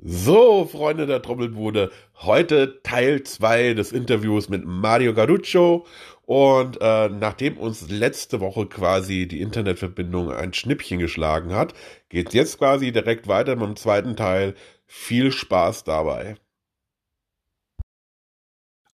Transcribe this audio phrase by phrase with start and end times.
[0.00, 5.86] So, Freunde der Trommelbude, heute Teil 2 des Interviews mit Mario Garuccio.
[6.24, 11.74] Und äh, nachdem uns letzte Woche quasi die Internetverbindung ein Schnippchen geschlagen hat,
[12.10, 14.54] geht jetzt quasi direkt weiter mit dem zweiten Teil.
[14.86, 16.36] Viel Spaß dabei.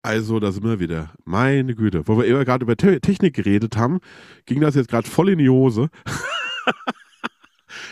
[0.02, 1.14] Also, da sind wir wieder.
[1.24, 2.06] Meine Güte.
[2.08, 4.00] Wo wir eben gerade über Technik geredet haben,
[4.44, 5.88] ging das jetzt gerade voll in die Hose.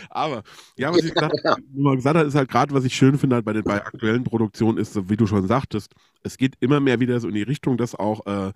[0.09, 0.43] Aber
[0.77, 1.55] ja, was ich gesagt, ja.
[1.95, 4.77] gesagt habe, ist halt gerade, was ich schön finde halt bei den bei aktuellen Produktionen,
[4.77, 7.95] ist, wie du schon sagtest, es geht immer mehr wieder so in die Richtung, dass
[7.95, 8.51] auch äh,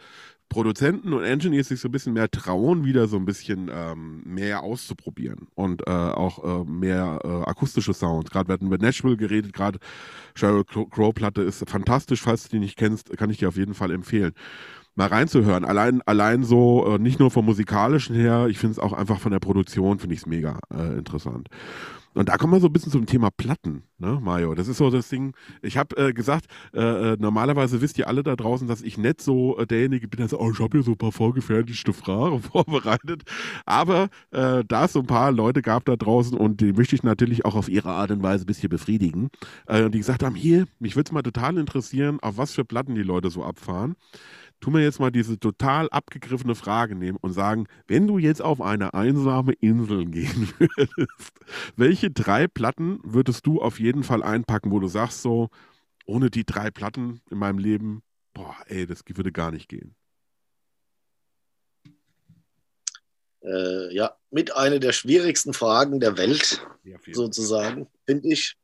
[0.49, 4.63] Produzenten und Engineers sich so ein bisschen mehr trauen, wieder so ein bisschen ähm, mehr
[4.63, 8.29] auszuprobieren und äh, auch äh, mehr äh, akustische Sounds.
[8.29, 9.79] Gerade wir hatten über Nashville geredet, gerade
[10.35, 13.73] Sheryl Crow Platte ist fantastisch, falls du die nicht kennst, kann ich dir auf jeden
[13.73, 14.33] Fall empfehlen
[14.95, 15.65] mal reinzuhören.
[15.65, 19.31] Allein, allein so, äh, nicht nur vom musikalischen her, ich finde es auch einfach von
[19.31, 21.49] der Produktion, finde ich es mega äh, interessant.
[22.13, 24.53] Und da kommen wir so ein bisschen zum Thema Platten, ne, Mario?
[24.53, 25.33] Das ist so das Ding.
[25.61, 29.21] Ich habe äh, gesagt, äh, äh, normalerweise wisst ihr alle da draußen, dass ich nicht
[29.21, 32.41] so äh, derjenige bin, der sagt, oh, ich habe hier so ein paar vorgefertigte Fragen
[32.43, 33.23] vorbereitet.
[33.65, 37.03] Aber äh, da es so ein paar Leute gab da draußen und die möchte ich
[37.03, 39.29] natürlich auch auf ihre Art und Weise ein bisschen befriedigen,
[39.65, 42.93] äh, die gesagt haben, hier, mich würde es mal total interessieren, auf was für Platten
[42.93, 43.95] die Leute so abfahren
[44.63, 48.61] tun wir jetzt mal diese total abgegriffene Frage nehmen und sagen, wenn du jetzt auf
[48.61, 51.33] eine einsame Insel gehen würdest,
[51.75, 55.49] welche drei Platten würdest du auf jeden Fall einpacken, wo du sagst so,
[56.05, 59.95] ohne die drei Platten in meinem Leben, boah, ey, das würde gar nicht gehen.
[63.41, 68.55] Äh, ja, mit einer der schwierigsten Fragen der Welt, ja, sozusagen, finde ich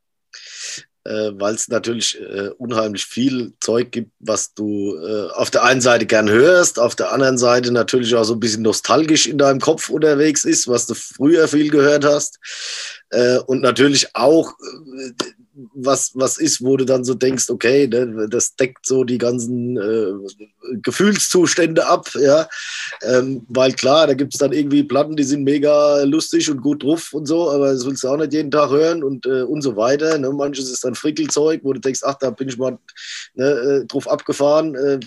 [1.06, 5.82] äh, weil es natürlich äh, unheimlich viel Zeug gibt, was du äh, auf der einen
[5.82, 9.60] Seite gern hörst, auf der anderen Seite natürlich auch so ein bisschen nostalgisch in deinem
[9.60, 12.40] Kopf unterwegs ist, was du früher viel gehört hast.
[13.10, 15.12] Äh, und natürlich auch äh,
[15.74, 19.78] was, was ist, wo du dann so denkst, okay, ne, das deckt so die ganzen
[19.78, 20.14] äh,
[20.82, 22.48] Gefühlszustände ab, ja.
[23.02, 26.84] Ähm, weil klar, da gibt es dann irgendwie Platten, die sind mega lustig und gut
[26.84, 29.62] drauf und so, aber das willst du auch nicht jeden Tag hören und, äh, und
[29.62, 30.18] so weiter.
[30.18, 30.32] Ne?
[30.32, 32.78] Manches ist dann Frickelzeug, wo du denkst, ach, da bin ich mal
[33.36, 35.00] ne, äh, drauf abgefahren, äh,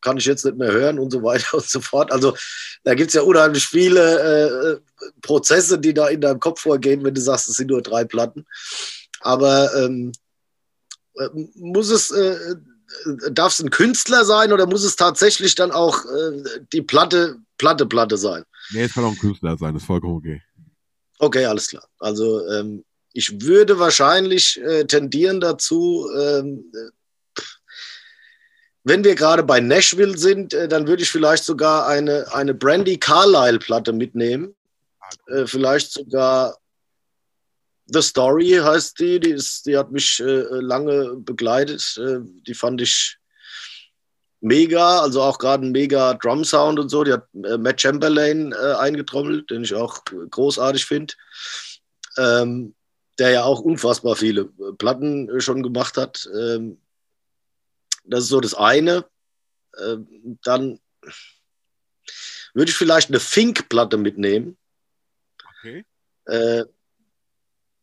[0.00, 2.12] kann ich jetzt nicht mehr hören und so weiter und so fort.
[2.12, 2.36] Also
[2.84, 7.14] da gibt es ja unheimlich viele äh, Prozesse, die da in deinem Kopf vorgehen, wenn
[7.14, 8.44] du sagst, es sind nur drei Platten.
[9.22, 10.12] Aber ähm,
[11.16, 12.56] äh, muss es, äh,
[13.30, 17.86] darf es ein Künstler sein oder muss es tatsächlich dann auch äh, die Platte, Platte,
[17.86, 18.44] Platte sein?
[18.70, 20.42] Nee, es kann auch ein Künstler sein, ist vollkommen okay.
[21.18, 21.86] Okay, alles klar.
[21.98, 26.72] Also ähm, ich würde wahrscheinlich äh, tendieren dazu, ähm,
[28.84, 32.98] wenn wir gerade bei Nashville sind, äh, dann würde ich vielleicht sogar eine, eine Brandy
[32.98, 34.54] Carlyle-Platte mitnehmen.
[34.98, 36.56] Ah, äh, vielleicht sogar
[37.92, 41.98] The Story heißt die, die, ist, die hat mich äh, lange begleitet.
[41.98, 43.18] Äh, die fand ich
[44.40, 47.04] mega, also auch gerade ein mega Drum-Sound und so.
[47.04, 51.14] Die hat äh, Matt Chamberlain äh, eingetrommelt, den ich auch großartig finde.
[52.18, 52.74] Ähm,
[53.18, 56.28] der ja auch unfassbar viele äh, Platten äh, schon gemacht hat.
[56.34, 56.80] Ähm,
[58.04, 59.04] das ist so das eine.
[59.80, 60.80] Ähm, dann
[62.54, 64.58] würde ich vielleicht eine Fink-Platte mitnehmen.
[65.58, 65.84] Okay.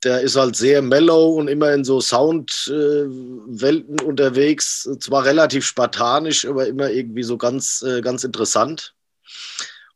[0.03, 4.89] Der ist halt sehr mellow und immer in so Soundwelten unterwegs.
[4.99, 8.95] Zwar relativ spartanisch, aber immer irgendwie so ganz, äh, ganz interessant.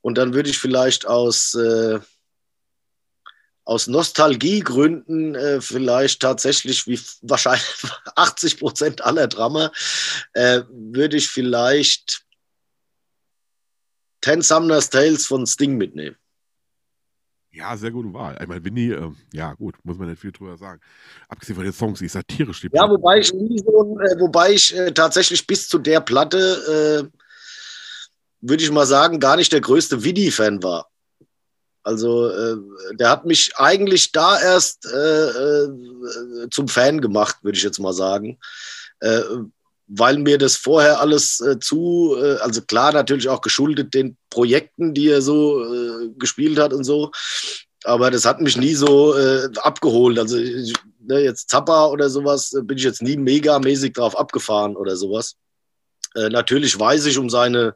[0.02, 2.00] Und dann würde ich vielleicht aus, äh,
[3.64, 7.66] aus Nostalgiegründen äh, vielleicht tatsächlich, wie wahrscheinlich
[8.16, 9.72] 80 Prozent aller Drummer,
[10.34, 12.26] äh, würde ich vielleicht
[14.20, 16.18] Ten Sumner's Tales von Sting mitnehmen.
[17.54, 18.36] Ja, sehr gute Wahl.
[18.42, 20.82] Ich meine, Winnie, äh, ja gut, muss man nicht viel drüber sagen.
[21.28, 22.62] Abgesehen von den Songs, die satirisch.
[22.62, 27.18] Die ja, wobei ich, so, äh, wobei ich äh, tatsächlich bis zu der Platte, äh,
[28.42, 30.90] würde ich mal sagen, gar nicht der größte Winnie-Fan war.
[31.84, 32.58] Also äh,
[32.94, 35.68] der hat mich eigentlich da erst äh,
[36.50, 38.40] zum Fan gemacht, würde ich jetzt mal sagen
[39.88, 44.94] weil mir das vorher alles äh, zu, äh, also klar natürlich auch geschuldet den Projekten,
[44.94, 47.12] die er so äh, gespielt hat und so,
[47.84, 50.18] aber das hat mich nie so äh, abgeholt.
[50.18, 54.76] Also ich, ne, jetzt Zappa oder sowas äh, bin ich jetzt nie megamäßig drauf abgefahren
[54.76, 55.36] oder sowas.
[56.16, 57.76] Äh, natürlich weiß ich um seine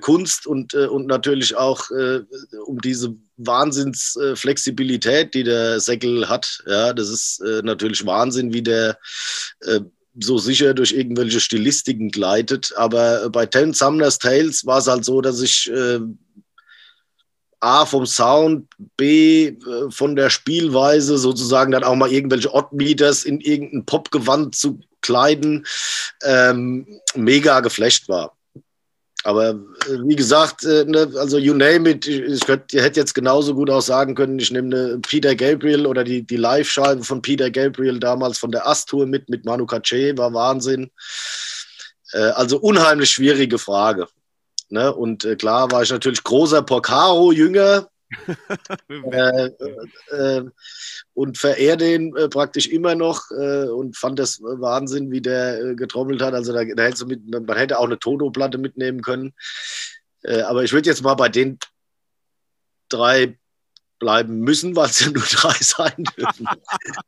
[0.00, 1.88] Kunst und, und natürlich auch
[2.66, 6.62] um diese Wahnsinnsflexibilität, die der Säckel hat.
[6.66, 8.98] Ja, das ist natürlich Wahnsinn, wie der
[10.20, 12.72] so sicher durch irgendwelche Stilistiken gleitet.
[12.76, 16.00] Aber bei Ten Sumner's Tales war es halt so, dass ich äh,
[17.60, 23.40] A vom Sound, B äh, von der Spielweise, sozusagen dann auch mal irgendwelche Oddmeters in
[23.40, 25.66] irgendein Popgewand zu kleiden,
[26.22, 28.37] ähm, mega geflecht war.
[29.24, 33.68] Aber äh, wie gesagt, äh, ne, also you name it, ich, hättet jetzt genauso gut
[33.68, 38.38] auch sagen können, ich nehme Peter Gabriel oder die, die Live-Scheibe von Peter Gabriel damals
[38.38, 40.90] von der Ast-Tour mit, mit Manu Katché, war Wahnsinn.
[42.12, 44.06] Äh, also unheimlich schwierige Frage.
[44.70, 44.94] Ne?
[44.94, 47.88] Und klar war ich natürlich großer Porcaro-Jünger.
[48.88, 49.50] Äh,
[50.10, 50.44] äh,
[51.14, 55.74] und verehre den äh, praktisch immer noch äh, und fand das Wahnsinn, wie der äh,
[55.74, 56.34] getrommelt hat.
[56.34, 59.34] Also da, da hätte mit, man hätte auch eine Toto-Platte mitnehmen können.
[60.22, 61.58] aber ich würde jetzt mal bei den
[62.88, 63.38] drei
[63.98, 66.48] bleiben müssen, weil es ja nur drei sein dürfen.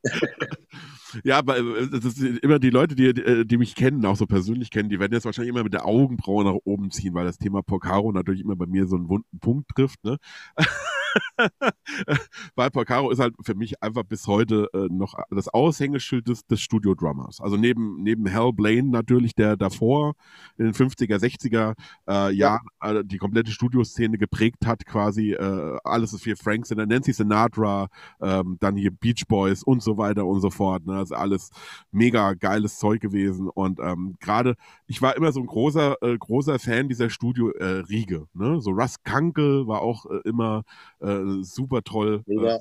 [1.23, 4.25] ja, aber äh, das sind immer die Leute, die, äh, die mich kennen, auch so
[4.25, 7.37] persönlich kennen, die werden jetzt wahrscheinlich immer mit der Augenbraue nach oben ziehen, weil das
[7.37, 10.03] Thema Porcaro natürlich immer bei mir so einen wunden Punkt trifft.
[10.03, 10.17] Ne?
[12.55, 16.61] Weil Porcaro ist halt für mich einfach bis heute äh, noch das Aushängeschild des, des
[16.61, 17.41] Studio-Drummers.
[17.41, 20.13] Also neben, neben Hal Blaine natürlich, der davor
[20.57, 21.75] in den 50er, 60er
[22.07, 26.87] äh, Jahren äh, die komplette Studioszene geprägt hat, quasi äh, alles ist für Frank Sinatra,
[26.87, 27.87] Nancy Sinatra,
[28.21, 30.85] ähm, dann hier Beach Boys und so weiter und so fort.
[30.85, 30.97] Ne?
[30.97, 31.49] Also alles
[31.91, 33.49] mega geiles Zeug gewesen.
[33.49, 34.55] Und ähm, gerade,
[34.91, 38.27] ich war immer so ein großer, äh, großer Fan dieser Studio-Riege.
[38.33, 38.59] ne?
[38.59, 40.63] So Russ Kunkel war auch äh, immer
[40.99, 42.23] äh, super toll.
[42.25, 42.57] Ja.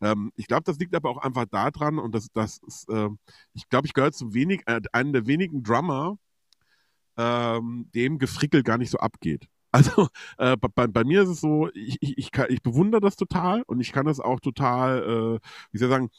[0.00, 3.08] Ähm, ich glaube, das liegt aber auch einfach daran, und das, das ist, äh,
[3.54, 6.18] ich glaube, ich gehöre zu wenig, äh, einen der wenigen Drummer,
[7.16, 9.46] ähm, dem Gefrickel gar nicht so abgeht.
[9.70, 10.08] Also
[10.38, 13.62] äh, bei, bei, mir ist es so, ich, ich, ich, kann, ich bewundere das total
[13.66, 16.10] und ich kann das auch total, äh, wie soll ich sagen,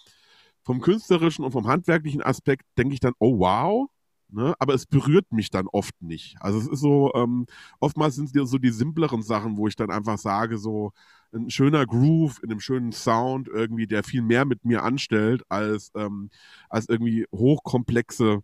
[0.62, 3.90] vom künstlerischen und vom handwerklichen Aspekt denke ich dann, oh wow,
[4.32, 4.54] Ne?
[4.60, 6.38] Aber es berührt mich dann oft nicht.
[6.40, 7.46] Also es ist so, ähm,
[7.80, 10.94] oftmals sind es so die simpleren Sachen, wo ich dann einfach sage, so
[11.34, 15.92] ein schöner Groove in einem schönen Sound irgendwie, der viel mehr mit mir anstellt als,
[15.96, 16.30] ähm,
[16.70, 18.42] als irgendwie hochkomplexe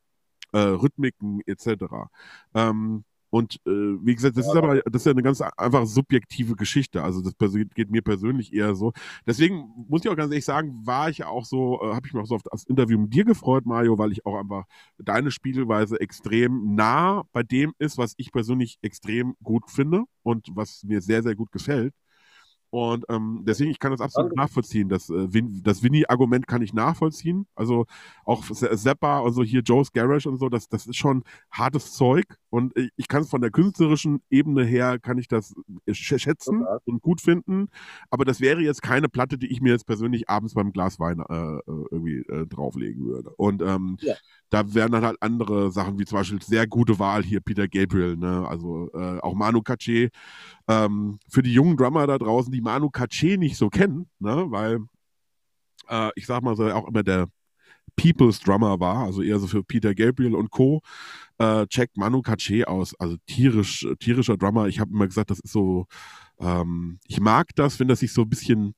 [0.54, 2.10] äh, Rhythmiken etc.
[2.54, 3.04] Ähm,
[3.36, 4.54] und äh, wie gesagt, das ja.
[4.54, 7.04] ist aber das ist ja eine ganz einfach subjektive Geschichte.
[7.04, 7.34] Also das
[7.74, 8.94] geht mir persönlich eher so.
[9.28, 12.24] Deswegen muss ich auch ganz ehrlich sagen, war ich auch so, äh, habe ich mich
[12.24, 14.64] auch so auf das Interview mit dir gefreut, Mario, weil ich auch einfach
[15.00, 20.86] deine Spielweise extrem nah bei dem ist, was ich persönlich extrem gut finde und was
[20.86, 21.94] mir sehr, sehr gut gefällt.
[22.76, 24.90] Und ähm, deswegen, ich kann das absolut nachvollziehen.
[24.90, 27.48] Das, äh, Win das Winnie-Argument kann ich nachvollziehen.
[27.56, 27.86] Also
[28.26, 32.26] auch Zappa und so hier Joe's Garage und so, das, das ist schon hartes Zeug.
[32.56, 35.54] Und ich kann es von der künstlerischen Ebene her, kann ich das
[35.86, 36.80] äh, schätzen okay.
[36.86, 37.68] und gut finden.
[38.10, 41.20] Aber das wäre jetzt keine Platte, die ich mir jetzt persönlich abends beim Glas Wein
[41.20, 41.62] äh, äh,
[41.92, 43.32] irgendwie äh, drauflegen würde.
[43.32, 44.16] Und ähm, ja.
[44.52, 48.16] da wären dann halt andere Sachen, wie zum Beispiel sehr gute Wahl hier Peter Gabriel,
[48.16, 48.48] ne?
[48.48, 50.10] also äh, auch Manu Katché.
[50.70, 54.46] Ähm, für die jungen Drummer da draußen, die Manu Katché nicht so kennen, ne?
[54.48, 54.80] weil
[55.90, 57.28] äh, ich sag mal so auch immer der
[57.96, 60.82] People's Drummer war, also eher so für Peter Gabriel und Co.
[61.38, 64.68] Äh, checkt Manu Katché aus, also tierisch, tierischer Drummer.
[64.68, 65.88] Ich habe immer gesagt, das ist so,
[66.40, 68.74] ähm, ich mag das, wenn das sich so ein bisschen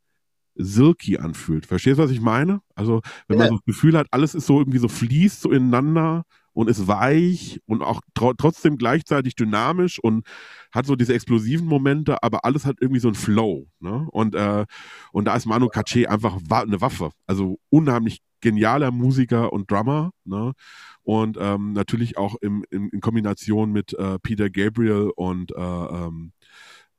[0.55, 1.65] silky anfühlt.
[1.65, 2.61] Verstehst du, was ich meine?
[2.75, 3.43] Also, wenn ja.
[3.43, 6.87] man so das Gefühl hat, alles ist so irgendwie so fließt so ineinander und ist
[6.87, 10.25] weich und auch tr trotzdem gleichzeitig dynamisch und
[10.71, 13.67] hat so diese explosiven Momente, aber alles hat irgendwie so ein Flow.
[13.79, 14.07] Ne?
[14.11, 14.65] Und, äh,
[15.11, 17.11] und da ist Manu Katché einfach wa eine Waffe.
[17.27, 20.11] Also unheimlich genialer Musiker und Drummer.
[20.25, 20.53] Ne?
[21.03, 26.33] Und ähm, natürlich auch im, im, in Kombination mit äh, Peter Gabriel und äh, ähm,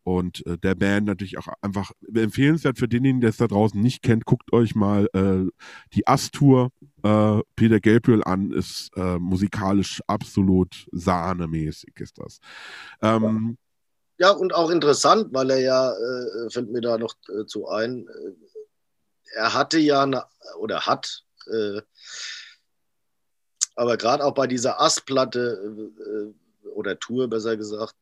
[0.08, 4.02] und äh, der Band natürlich auch einfach empfehlenswert für denjenigen, der es da draußen nicht
[4.02, 5.44] kennt, guckt euch mal äh,
[5.92, 6.70] die Ass-Tour
[7.02, 12.38] äh, Peter Gabriel an, ist äh, musikalisch absolut sahnemäßig ist das.
[13.02, 13.58] Ähm,
[14.16, 14.30] ja.
[14.30, 15.92] und auch interessant, weil er ja,
[16.48, 17.14] fällt mir da noch
[17.46, 18.08] zu ein,
[19.34, 20.24] er hatte ja eine,
[20.58, 21.24] oder hat
[23.74, 26.32] aber gerade auch bei dieser Ass-Platte
[26.74, 27.94] oder Tour besser gesagt,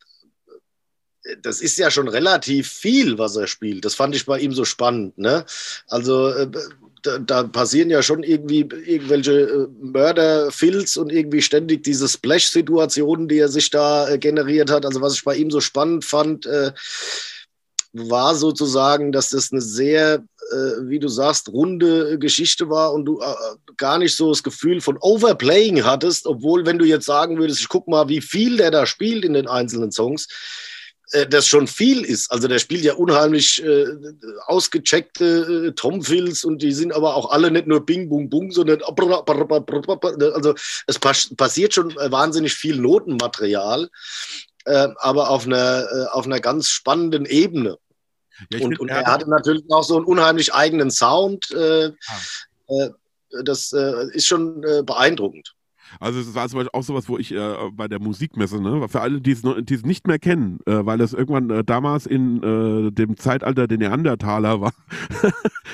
[1.43, 3.85] das ist ja schon relativ viel, was er spielt.
[3.85, 5.19] Das fand ich bei ihm so spannend.
[5.19, 5.45] Ne?
[5.89, 6.49] Also äh,
[7.03, 13.39] da, da, passieren ja schon irgendwie irgendwelche äh, Mörderfilz und irgendwie ständig diese Splash-Situationen, die
[13.39, 14.87] er sich da äh, generiert hat.
[14.87, 16.49] Also was ich bei ihm so spannend fand,
[17.93, 20.23] war sozusagen, dass das eine sehr,
[20.83, 23.21] wie du sagst, runde Geschichte war und du
[23.77, 27.69] gar nicht so das Gefühl von Overplaying hattest, obwohl wenn du jetzt sagen würdest, ich
[27.69, 30.29] guck mal, wie viel der da spielt in den einzelnen Songs,
[31.13, 32.31] äh, das schon viel ist.
[32.31, 33.87] Also der spielt ja unheimlich äh,
[34.47, 38.83] ausgecheckte äh, Tomfills und die sind aber auch alle nicht nur Bing, Bung, Bung, sondern
[38.83, 40.55] also
[40.87, 43.89] es passiert schon äh, wahnsinnig viel Notenmaterial,
[44.65, 47.79] äh, aber auf einer, äh, auf einer ganz spannenden Ebene.
[48.51, 51.51] Ja, und, und, er hatte natürlich auch so einen unheimlich eigenen Sound.
[51.53, 52.21] Äh, ah.
[52.69, 52.91] äh,
[53.45, 55.53] das äh, ist schon äh, beeindruckend.
[56.01, 59.01] Also es war zum Beispiel auch sowas, wo ich äh, bei der Musikmesse, ne, für
[59.01, 62.41] alle, die es, die es nicht mehr kennen, äh, weil es irgendwann äh, damals in
[62.41, 64.73] dem Zeitalter der Neandertaler war.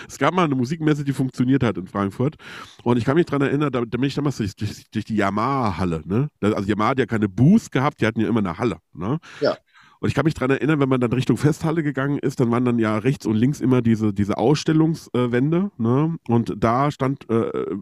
[0.09, 2.37] es gab mal eine Musikmesse, die funktioniert hat in Frankfurt.
[2.83, 5.17] Und ich kann mich daran erinnern, da, da bin ich damals durch, durch, durch die
[5.17, 6.03] Yamaha-Halle.
[6.05, 6.29] Ne?
[6.41, 8.79] Also Yamaha hat ja keine Booth gehabt, die hatten ja immer eine Halle.
[8.93, 9.19] Ne?
[9.41, 9.57] Ja.
[10.03, 12.65] Und ich kann mich daran erinnern, wenn man dann Richtung Festhalle gegangen ist, dann waren
[12.65, 15.71] dann ja rechts und links immer diese, diese Ausstellungswände.
[15.79, 16.19] Ne?
[16.27, 17.77] Und da stand äh,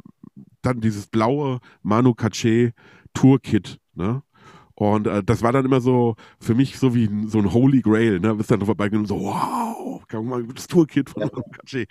[0.61, 2.75] dann dieses blaue Manu Katché
[3.15, 3.81] Tourkit.
[3.95, 4.23] Ne?
[4.81, 8.19] Und äh, das war dann immer so für mich so wie so ein Holy Grail,
[8.19, 8.35] ne?
[8.35, 11.31] Bist dann vorbeigegangen und so, wow, kann man mal das Tourkit von.
[11.53, 11.85] Katsche.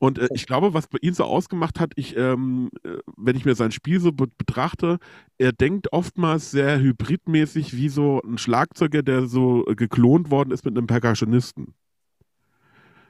[0.00, 3.46] Und äh, ich glaube, was bei ihm so ausgemacht hat, ich, ähm, äh, wenn ich
[3.46, 4.98] mir sein Spiel so be betrachte,
[5.38, 10.76] er denkt oftmals sehr hybridmäßig wie so ein Schlagzeuger, der so geklont worden ist mit
[10.76, 11.72] einem Percussionisten.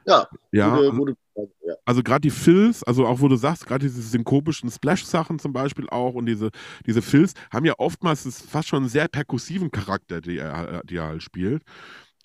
[0.07, 0.75] Ja, ja.
[0.75, 1.17] Gute, gute
[1.65, 1.75] ja.
[1.85, 5.89] Also gerade die Fills, also auch wo du sagst, gerade diese synkopischen Splash-Sachen zum Beispiel
[5.89, 6.49] auch und diese,
[6.85, 11.07] diese Fills haben ja oftmals fast schon einen sehr perkussiven Charakter, die er, die er
[11.07, 11.63] halt spielt.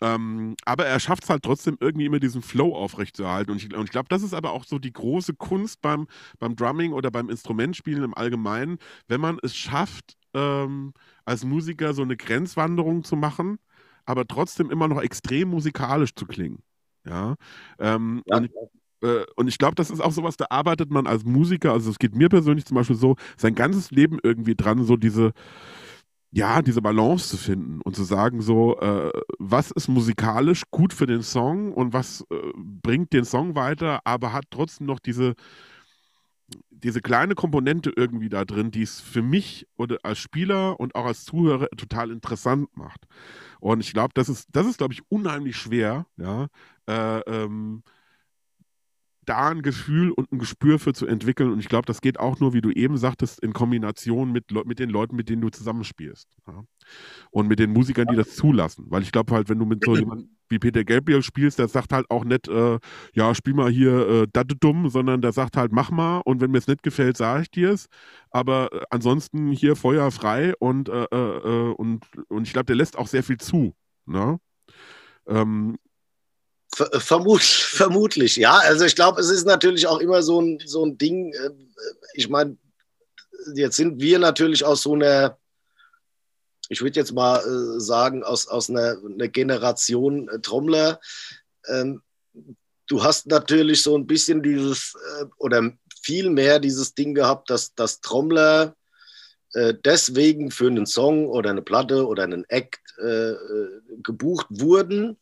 [0.01, 3.53] Ähm, aber er schafft es halt trotzdem irgendwie immer diesen Flow aufrechtzuerhalten.
[3.53, 6.09] Und ich, und ich glaube, das ist aber auch so die große Kunst beim,
[6.41, 10.93] beim Drumming oder beim Instrumentspielen im Allgemeinen, wenn man es schafft, ähm,
[11.25, 13.59] als Musiker so eine Grenzwanderung zu machen,
[14.05, 16.63] aber trotzdem immer noch extrem musikalisch zu klingen.
[17.07, 17.35] Ja.
[17.79, 18.37] Ähm, ja.
[18.37, 18.51] Und,
[19.03, 21.99] äh, und ich glaube, das ist auch sowas, da arbeitet man als Musiker, also es
[21.99, 25.33] geht mir persönlich zum Beispiel so, sein ganzes Leben irgendwie dran, so diese,
[26.33, 31.07] ja, diese Balance zu finden und zu sagen, so, äh, was ist musikalisch gut für
[31.07, 35.35] den Song und was äh, bringt den Song weiter, aber hat trotzdem noch diese,
[36.83, 41.07] diese kleine Komponente irgendwie da drin, die es für mich oder als Spieler und auch
[41.07, 43.07] als Zuhörer total interessant macht.
[43.61, 46.49] Und ich glaube, das ist, das ist, glaube ich, unheimlich schwer, ja,
[46.89, 47.83] äh, ähm,
[49.25, 51.53] da ein Gefühl und ein Gespür für zu entwickeln.
[51.53, 54.79] Und ich glaube, das geht auch nur, wie du eben sagtest, in Kombination mit, mit
[54.79, 56.29] den Leuten, mit denen du zusammenspielst.
[56.47, 56.65] Ja?
[57.31, 58.87] Und mit den Musikern, die das zulassen.
[58.89, 61.93] Weil ich glaube halt, wenn du mit so jemandem wie Peter Gabriel spielst, der sagt
[61.93, 62.79] halt auch nicht, äh,
[63.15, 66.51] ja, spiel mal hier äh, datte dumm, sondern der sagt halt, mach mal und wenn
[66.51, 67.87] mir es nicht gefällt, sage ich dir es.
[68.31, 72.77] Aber äh, ansonsten hier Feuer frei und, äh, äh, äh, und, und ich glaube, der
[72.77, 73.75] lässt auch sehr viel zu.
[74.05, 74.39] Ne?
[75.27, 75.77] Ähm,
[76.75, 78.59] Vermut, vermutlich, ja.
[78.59, 81.35] Also ich glaube, es ist natürlich auch immer so ein, so ein Ding.
[82.15, 82.57] Ich meine,
[83.55, 85.39] jetzt sind wir natürlich aus so einer
[86.73, 91.01] ich würde jetzt mal äh, sagen, aus, aus einer, einer Generation äh, Trommler.
[91.69, 92.03] Ähm,
[92.87, 95.71] du hast natürlich so ein bisschen dieses äh, oder
[96.03, 98.75] viel mehr dieses Ding gehabt, dass, dass Trommler
[99.53, 105.19] äh, deswegen für einen Song oder eine Platte oder einen Act äh, äh, gebucht wurden,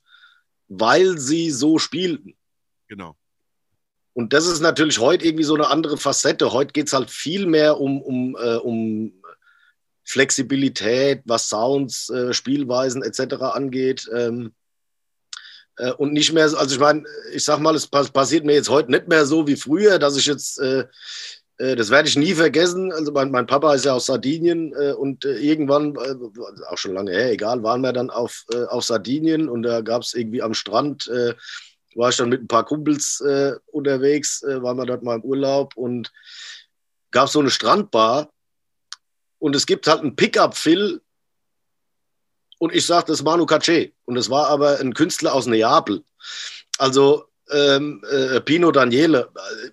[0.71, 2.37] weil sie so spielten.
[2.89, 3.17] Genau.
[4.15, 6.53] Und das ist natürlich heute irgendwie so eine andere Facette.
[6.53, 9.13] Heute geht es halt viel mehr um, um, äh, um
[10.05, 13.43] Flexibilität, was Sounds, äh, Spielweisen etc.
[13.43, 14.09] angeht.
[14.15, 14.53] Ähm,
[15.77, 18.91] äh, und nicht mehr, also ich meine, ich sag mal, es passiert mir jetzt heute
[18.91, 20.87] nicht mehr so wie früher, dass ich jetzt, äh
[21.77, 22.93] das werde ich nie vergessen.
[22.93, 27.13] Also mein, mein, Papa ist ja aus Sardinien äh, und äh, irgendwann, auch schon lange
[27.13, 31.11] her, egal, waren wir dann auf, auf Sardinien und da gab es irgendwie am Strand
[31.95, 35.25] war ich dann mit ein paar Kumpels äh, unterwegs, äh, waren wir dort mal im
[35.25, 36.13] Urlaub und
[37.11, 38.33] gab so eine Strandbar
[39.39, 41.03] und es gibt halt einen Pickup-Phil
[42.59, 46.05] und ich sage, das ist Manu Katché und es war aber ein Künstler aus Neapel.
[46.79, 49.29] Also ähm, äh, Pino Daniele,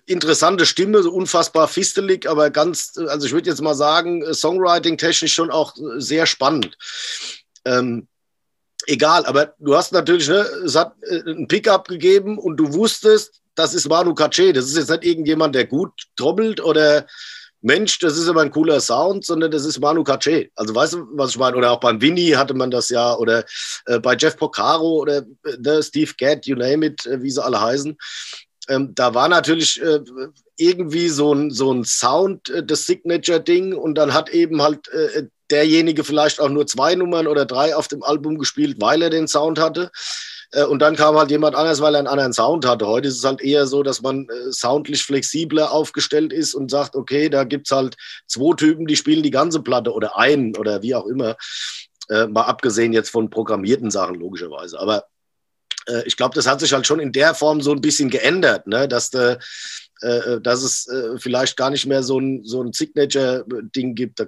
[0.06, 5.50] interessante Stimme, so unfassbar fistelig, aber ganz, also ich würde jetzt mal sagen, Songwriting-technisch schon
[5.50, 6.76] auch sehr spannend.
[7.64, 8.08] Ähm,
[8.86, 13.40] egal, aber du hast natürlich, ne, es hat äh, ein Pickup gegeben und du wusstest,
[13.54, 14.52] das ist Manu Katché.
[14.52, 17.06] Das ist jetzt nicht irgendjemand, der gut trommelt oder
[17.60, 20.50] Mensch, das ist aber ein cooler Sound, sondern das ist Manu Katché.
[20.54, 21.56] Also weißt du, was ich meine?
[21.56, 23.44] Oder auch beim Winnie hatte man das ja, oder
[23.86, 27.60] äh, bei Jeff Porcaro oder äh, Steve Gadd, you name it, äh, wie sie alle
[27.60, 27.96] heißen.
[28.68, 30.00] Ähm, da war natürlich äh,
[30.56, 35.24] irgendwie so ein, so ein Sound, äh, das Signature-Ding, und dann hat eben halt äh,
[35.50, 39.26] derjenige vielleicht auch nur zwei Nummern oder drei auf dem Album gespielt, weil er den
[39.26, 39.90] Sound hatte.
[40.52, 42.86] Äh, und dann kam halt jemand anders, weil er einen anderen Sound hatte.
[42.86, 46.96] Heute ist es halt eher so, dass man äh, soundlich flexibler aufgestellt ist und sagt,
[46.96, 50.82] okay, da gibt es halt zwei Typen, die spielen die ganze Platte oder einen oder
[50.82, 51.36] wie auch immer.
[52.08, 54.78] Äh, mal abgesehen jetzt von programmierten Sachen, logischerweise.
[54.78, 55.04] Aber
[56.04, 58.86] ich glaube, das hat sich halt schon in der Form so ein bisschen geändert, ne?
[58.86, 59.38] dass, de,
[60.02, 64.20] äh, dass es äh, vielleicht gar nicht mehr so ein, so ein Signature-Ding gibt.
[64.20, 64.26] Da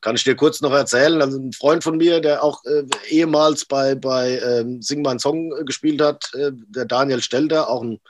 [0.00, 1.20] kann ich dir kurz noch erzählen.
[1.20, 5.50] Also ein Freund von mir, der auch äh, ehemals bei, bei ähm, Sing mein Song
[5.64, 8.00] gespielt hat, äh, der Daniel Stelter, auch ein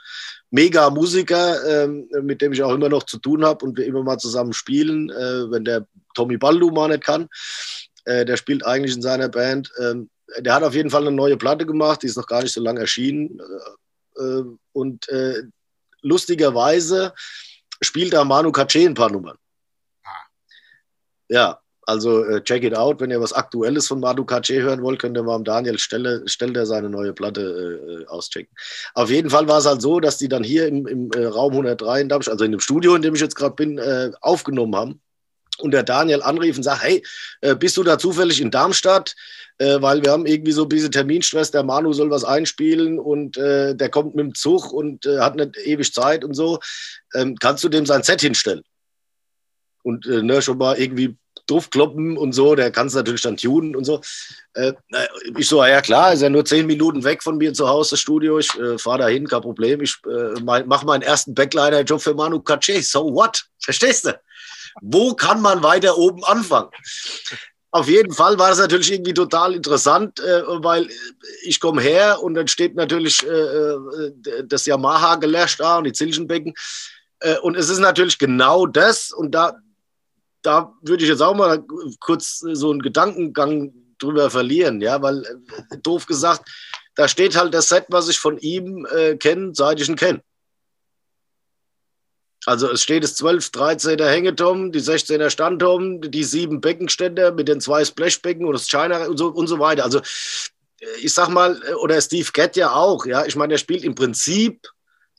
[0.49, 4.03] mega Musiker, ähm, mit dem ich auch immer noch zu tun habe und wir immer
[4.03, 7.27] mal zusammen spielen, äh, wenn der Tommy Baldu mal nicht kann.
[8.05, 9.71] Äh, der spielt eigentlich in seiner Band.
[9.79, 12.53] Ähm, der hat auf jeden Fall eine neue Platte gemacht, die ist noch gar nicht
[12.53, 13.39] so lange erschienen.
[14.17, 15.43] Äh, äh und äh,
[16.01, 17.13] lustigerweise
[17.81, 19.37] spielt da Manu Katché ein paar Nummern.
[20.03, 20.27] Ah.
[21.29, 22.99] Ja, also äh, check it out.
[22.99, 26.21] Wenn ihr was Aktuelles von Manu Katché hören wollt, könnt ihr mal am Daniel Stelle,
[26.27, 28.53] Stelle seine neue Platte äh, äh, auschecken.
[28.93, 31.53] Auf jeden Fall war es halt so, dass die dann hier im, im äh, Raum
[31.53, 34.75] 103 in Darmstadt, also in dem Studio, in dem ich jetzt gerade bin, äh, aufgenommen
[34.75, 35.01] haben.
[35.59, 37.03] Und der Daniel anrief und sagt, hey,
[37.39, 39.15] äh, bist du da zufällig in Darmstadt?
[39.59, 43.89] weil wir haben irgendwie so ein bisschen Terminstress, der Manu soll was einspielen und der
[43.89, 46.59] kommt mit dem Zug und hat nicht ewig Zeit und so.
[47.15, 48.61] Ähm, kannst du dem sein Set hinstellen?
[49.81, 51.17] Und ne, schon mal irgendwie
[51.47, 54.01] draufkloppen und so, der kann es natürlich dann tunen und so.
[54.53, 54.73] Äh,
[55.37, 58.01] ich so, ja klar, ist ja nur zehn Minuten weg von mir zu Hause, das
[58.01, 62.37] Studio, ich äh, fahre dahin, kein Problem, ich äh, mache meinen ersten Backliner-Job für Manu
[62.37, 63.45] Katché, so what?
[63.59, 64.19] Verstehst du?
[64.81, 66.69] Wo kann man weiter oben anfangen?
[67.71, 70.87] Auf jeden Fall war das natürlich irgendwie total interessant, äh, weil
[71.43, 74.13] ich komme her und dann steht natürlich äh, äh
[74.45, 76.53] das Yamaha gelöscht da und die Zilchenbecken.
[77.19, 79.57] Äh, und es ist natürlich genau das, und da,
[80.47, 81.61] da würde ich jetzt auch mal
[81.99, 86.49] kurz so einen Gedankengang drüber verlieren, ja, weil äh, doof gesagt,
[86.95, 90.21] da steht halt das Set, was ich von ihm äh, kenne, seit ich ihn kenne.
[92.45, 97.59] Also es steht das 12, 13er Hängetom, die 16er Standtom, die sieben Beckenständer mit den
[97.59, 99.83] zwei Splashbecken und das China und so, und so weiter.
[99.83, 103.59] Also äh, ich sag mal, äh, oder Steve Gett ja auch, ja, ich meine, er
[103.59, 104.65] spielt im Prinzip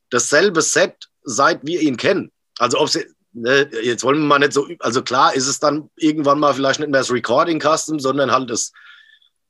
[0.08, 2.32] dasselbe Set, seit wir ihn kennen.
[2.58, 3.04] Also ob sie,
[3.42, 6.80] ne, jetzt wollen wir mal nicht so, also klar ist es dann irgendwann mal vielleicht
[6.80, 8.72] nicht mehr das Recording Custom, sondern halt das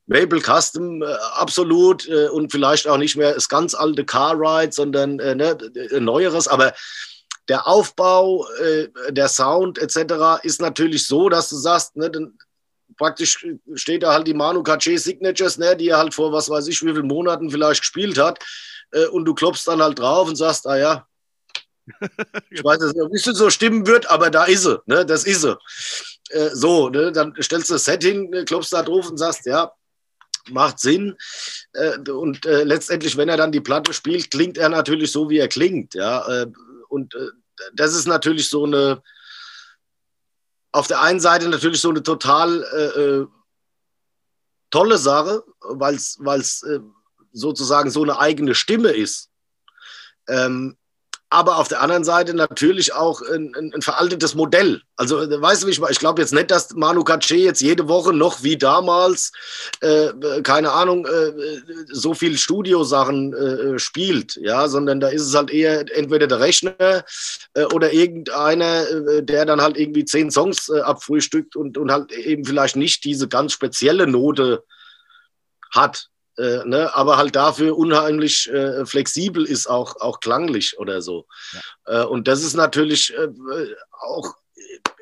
[0.07, 4.73] Mabel Custom äh, absolut äh, und vielleicht auch nicht mehr das ganz alte Car Ride,
[4.73, 5.57] sondern äh, ne,
[6.00, 6.73] neueres, aber
[7.49, 10.42] der Aufbau, äh, der Sound etc.
[10.42, 12.38] ist natürlich so, dass du sagst, ne, dann
[12.97, 16.69] praktisch steht da halt die Manu Katché Signatures, ne, die er halt vor was weiß
[16.69, 18.45] ich wie vielen Monaten vielleicht gespielt hat
[18.93, 21.06] äh, und du klopfst dann halt drauf und sagst, ah ja,
[22.50, 24.80] ich weiß nicht, wie es so stimmen wird, aber da ist sie.
[24.86, 25.04] Ne?
[25.04, 25.56] Das ist sie.
[26.30, 27.12] Äh, so, ne?
[27.12, 29.72] dann stellst du das Setting, äh, klopfst da drauf und sagst, ja,
[30.50, 31.16] macht Sinn.
[31.72, 35.38] Äh, und äh, letztendlich, wenn er dann die Platte spielt, klingt er natürlich so, wie
[35.38, 35.94] er klingt.
[35.94, 36.26] Ja?
[36.28, 36.46] Äh,
[36.88, 37.28] und äh,
[37.74, 39.02] das ist natürlich so eine,
[40.72, 43.26] auf der einen Seite natürlich so eine total
[44.70, 46.64] tolle Sache, weil es
[47.32, 49.30] sozusagen so eine eigene Stimme ist.
[50.28, 50.77] Ähm,
[51.30, 54.80] aber auf der anderen Seite natürlich auch ein, ein, ein veraltetes Modell.
[54.97, 57.86] Also, äh, weißt du, wie ich Ich glaube jetzt nicht, dass Manu Katché jetzt jede
[57.88, 59.32] Woche noch wie damals,
[59.80, 60.08] äh,
[60.43, 61.32] keine Ahnung, äh,
[61.88, 67.04] so viel Studiosachen äh, spielt, ja, sondern da ist es halt eher entweder der Rechner
[67.54, 72.45] äh, oder irgendeiner, äh, der dann halt irgendwie zehn Songs abfrühstückt und, und halt eben
[72.45, 74.64] vielleicht nicht diese ganz spezielle Note
[75.73, 76.08] hat.
[76.38, 81.26] Äh, ne, aber halt dafür unheimlich äh, flexibel ist, auch, auch klanglich oder so.
[81.84, 82.02] Ja.
[82.02, 83.28] Äh, und das ist natürlich äh,
[83.90, 84.36] auch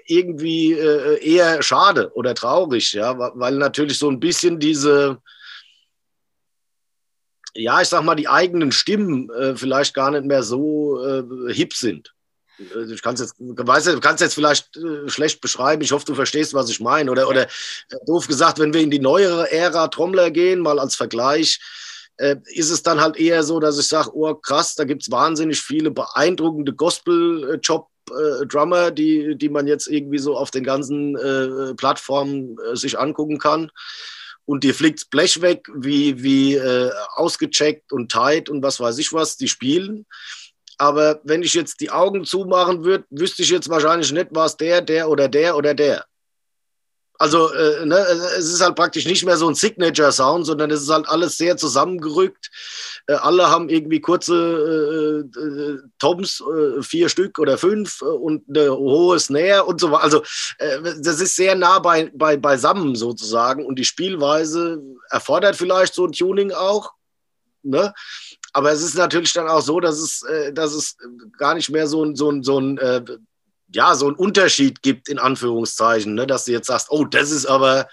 [0.06, 5.18] irgendwie äh, eher schade oder traurig, ja, weil natürlich so ein bisschen diese,
[7.52, 10.98] ja, ich sag mal, die eigenen Stimmen äh, vielleicht gar nicht mehr so
[11.48, 12.14] hip sind.
[12.58, 15.82] Äh, ich kann es jetzt, weißt du, kannst jetzt vielleicht äh, schlecht beschreiben.
[15.82, 17.10] Ich hoffe, du verstehst, was ich meine.
[17.10, 20.94] Oder, oder äh, doof gesagt, wenn wir in die neuere Ära Trommler gehen, mal als
[20.94, 21.60] Vergleich,
[22.16, 25.10] äh, ist es dann halt eher so, dass ich sage, oh krass, da gibt es
[25.10, 32.56] wahnsinnig viele beeindruckende Gospel-Job-Drummer, die, die man jetzt irgendwie so auf den ganzen äh, Plattformen
[32.72, 33.70] sich angucken kann.
[34.46, 36.60] Und dir fliegt Blech weg, wie, wie
[37.16, 40.06] ausgecheckt und tight und was weiß ich was, die spielen.
[40.78, 44.82] Aber wenn ich jetzt die Augen zumachen würde, wüsste ich jetzt wahrscheinlich nicht, was der,
[44.82, 46.04] der oder der oder der.
[47.18, 47.96] Also äh, ne,
[48.38, 51.56] es ist halt praktisch nicht mehr so ein Signature-Sound, sondern es ist halt alles sehr
[51.56, 52.50] zusammengerückt.
[53.06, 58.44] Äh, alle haben irgendwie kurze äh, äh Toms, äh, vier Stück oder fünf äh, und
[58.48, 60.04] eine hohe Snare und so weiter.
[60.04, 60.22] Also
[60.58, 66.12] das ist sehr nah bei, bei, beisammen sozusagen und die Spielweise erfordert vielleicht so ein
[66.12, 66.92] Tuning auch.
[67.62, 67.92] Ne?
[68.56, 70.96] Aber es ist natürlich dann auch so, dass es, äh, dass es
[71.36, 73.02] gar nicht mehr so ein, so ein, so ein äh,
[73.68, 76.26] ja, so einen Unterschied gibt, in Anführungszeichen, ne?
[76.26, 77.86] dass du jetzt sagst, oh, das ist aber,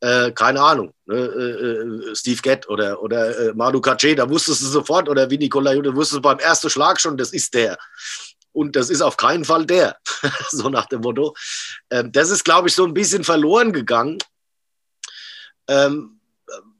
[0.00, 1.16] äh, keine Ahnung, ne?
[1.16, 5.38] äh, äh Steve Gett oder, oder äh, Manu Katché, da wusstest du sofort, oder wie
[5.38, 7.78] Nicola Jude, wusstest du beim ersten Schlag schon, das ist der.
[8.52, 9.96] und das ist auf keinen Fall der,
[10.50, 11.34] so nach dem Motto.
[11.88, 14.18] Ähm, das ist, glaube ich, so ein bisschen verloren gegangen.
[15.66, 16.13] Ähm,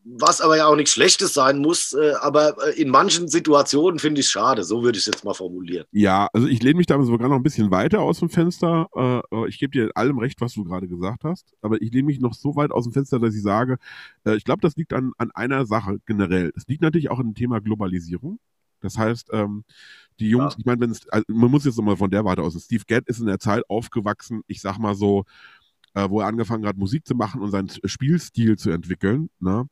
[0.05, 4.21] was aber ja auch nichts Schlechtes sein muss, äh, aber äh, in manchen Situationen finde
[4.21, 5.87] ich es schade, so würde ich es jetzt mal formulieren.
[5.93, 8.89] Ja, also ich lehne mich da sogar noch ein bisschen weiter aus dem Fenster.
[8.95, 12.07] Äh, ich gebe dir in allem recht, was du gerade gesagt hast, aber ich lehne
[12.07, 13.79] mich noch so weit aus dem Fenster, dass ich sage,
[14.25, 16.53] ich glaube, das liegt an, an einer Sache generell.
[16.57, 18.39] Es liegt natürlich auch an dem Thema Globalisierung.
[18.81, 19.65] Das heißt, ähm,
[20.21, 20.59] die Jungs, ja.
[20.59, 23.27] ich meine, also man muss jetzt nochmal von der Warte aus, Steve Gadd ist in
[23.27, 25.25] der Zeit aufgewachsen, ich sag mal so,
[25.95, 29.67] äh, wo er angefangen hat, Musik zu machen und seinen Spielstil zu entwickeln, ne?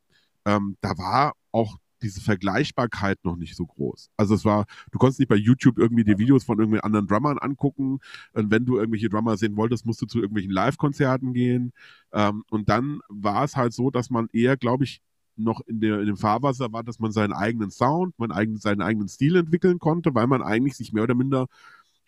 [0.44, 4.10] Ähm, da war auch diese Vergleichbarkeit noch nicht so groß.
[4.16, 7.38] Also es war, du konntest nicht bei YouTube irgendwie die Videos von irgendwelchen anderen Drummern
[7.38, 8.00] angucken.
[8.32, 11.72] Und wenn du irgendwelche Drummer sehen wolltest, musst du zu irgendwelchen Live-Konzerten gehen.
[12.12, 15.00] Ähm, und dann war es halt so, dass man eher, glaube ich,
[15.36, 18.82] noch in, der, in dem Fahrwasser war, dass man seinen eigenen Sound, man eigen, seinen
[18.82, 21.46] eigenen Stil entwickeln konnte, weil man eigentlich sich mehr oder minder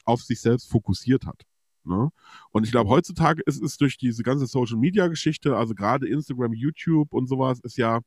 [0.05, 1.43] auf sich selbst fokussiert hat.
[1.85, 2.11] Ne?
[2.51, 7.29] Und ich glaube, heutzutage ist es durch diese ganze Social-Media-Geschichte, also gerade Instagram, YouTube und
[7.29, 8.01] sowas, ist ja,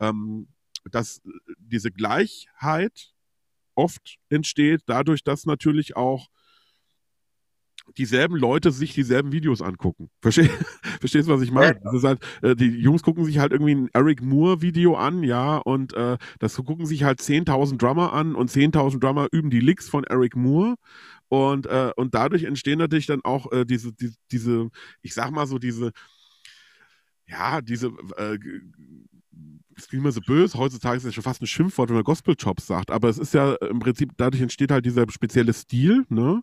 [0.00, 0.48] ähm,
[0.90, 1.20] dass
[1.58, 3.12] diese Gleichheit
[3.74, 6.28] oft entsteht, dadurch, dass natürlich auch
[7.96, 10.10] dieselben Leute sich dieselben Videos angucken.
[10.22, 10.48] Versteh,
[11.00, 11.80] verstehst du, was ich meine?
[11.92, 15.92] Ist halt, äh, die Jungs gucken sich halt irgendwie ein Eric Moore-Video an, ja, und
[15.94, 20.04] äh, das gucken sich halt 10.000 Drummer an und 10.000 Drummer üben die Licks von
[20.04, 20.76] Eric Moore.
[21.28, 24.68] Und, äh, und dadurch entstehen natürlich dann auch äh, diese, die, diese,
[25.00, 25.92] ich sag mal so, diese,
[27.26, 28.38] ja, diese äh,
[29.80, 32.66] das klingt immer so böse, heutzutage ist es schon fast ein Schimpfwort, wenn man Gospel-Jobs
[32.66, 36.42] sagt, aber es ist ja im Prinzip, dadurch entsteht halt dieser spezielle Stil, ne?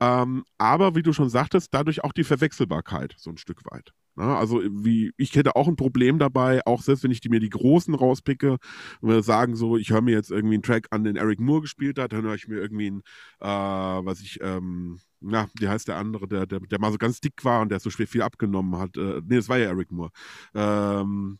[0.00, 3.92] Ähm, aber wie du schon sagtest, dadurch auch die Verwechselbarkeit, so ein Stück weit.
[4.16, 4.24] Ne?
[4.24, 7.50] Also wie, ich hätte auch ein Problem dabei, auch selbst wenn ich die, mir die
[7.50, 8.58] Großen rauspicke
[9.00, 11.62] und wir sagen so, ich höre mir jetzt irgendwie einen Track an, den Eric Moore
[11.62, 13.02] gespielt hat, dann höre ich mir irgendwie einen,
[13.40, 17.20] äh, was ich, ähm, na, wie heißt der andere, der, der, der mal so ganz
[17.20, 18.96] dick war und der so schwer viel abgenommen hat.
[18.96, 20.10] Äh, nee, das war ja Eric Moore.
[20.54, 21.38] Ähm,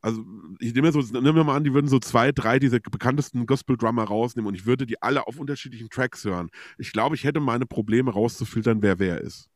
[0.00, 0.24] also
[0.60, 4.04] ich nehme so, nehmen wir mal an, die würden so zwei, drei dieser bekanntesten Gospel-Drummer
[4.04, 6.50] rausnehmen und ich würde die alle auf unterschiedlichen Tracks hören.
[6.78, 9.48] Ich glaube, ich hätte meine Probleme rauszufiltern, wer wer ist.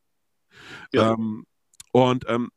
[0.91, 1.13] Ja.
[1.13, 1.45] Ähm,
[1.91, 2.49] und ähm,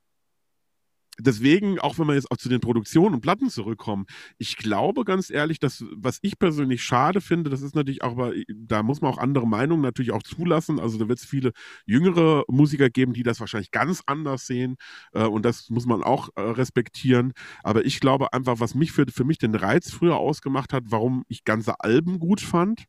[1.18, 4.06] deswegen, auch wenn wir jetzt auch zu den Produktionen und Platten zurückkommen,
[4.38, 8.32] ich glaube ganz ehrlich, dass, was ich persönlich schade finde, das ist natürlich auch, aber
[8.48, 10.80] da muss man auch andere Meinungen natürlich auch zulassen.
[10.80, 11.52] Also da wird es viele
[11.84, 14.76] jüngere Musiker geben, die das wahrscheinlich ganz anders sehen
[15.12, 17.32] äh, und das muss man auch äh, respektieren.
[17.62, 21.24] Aber ich glaube einfach, was mich für, für mich den Reiz früher ausgemacht hat, warum
[21.28, 22.84] ich ganze Alben gut fand,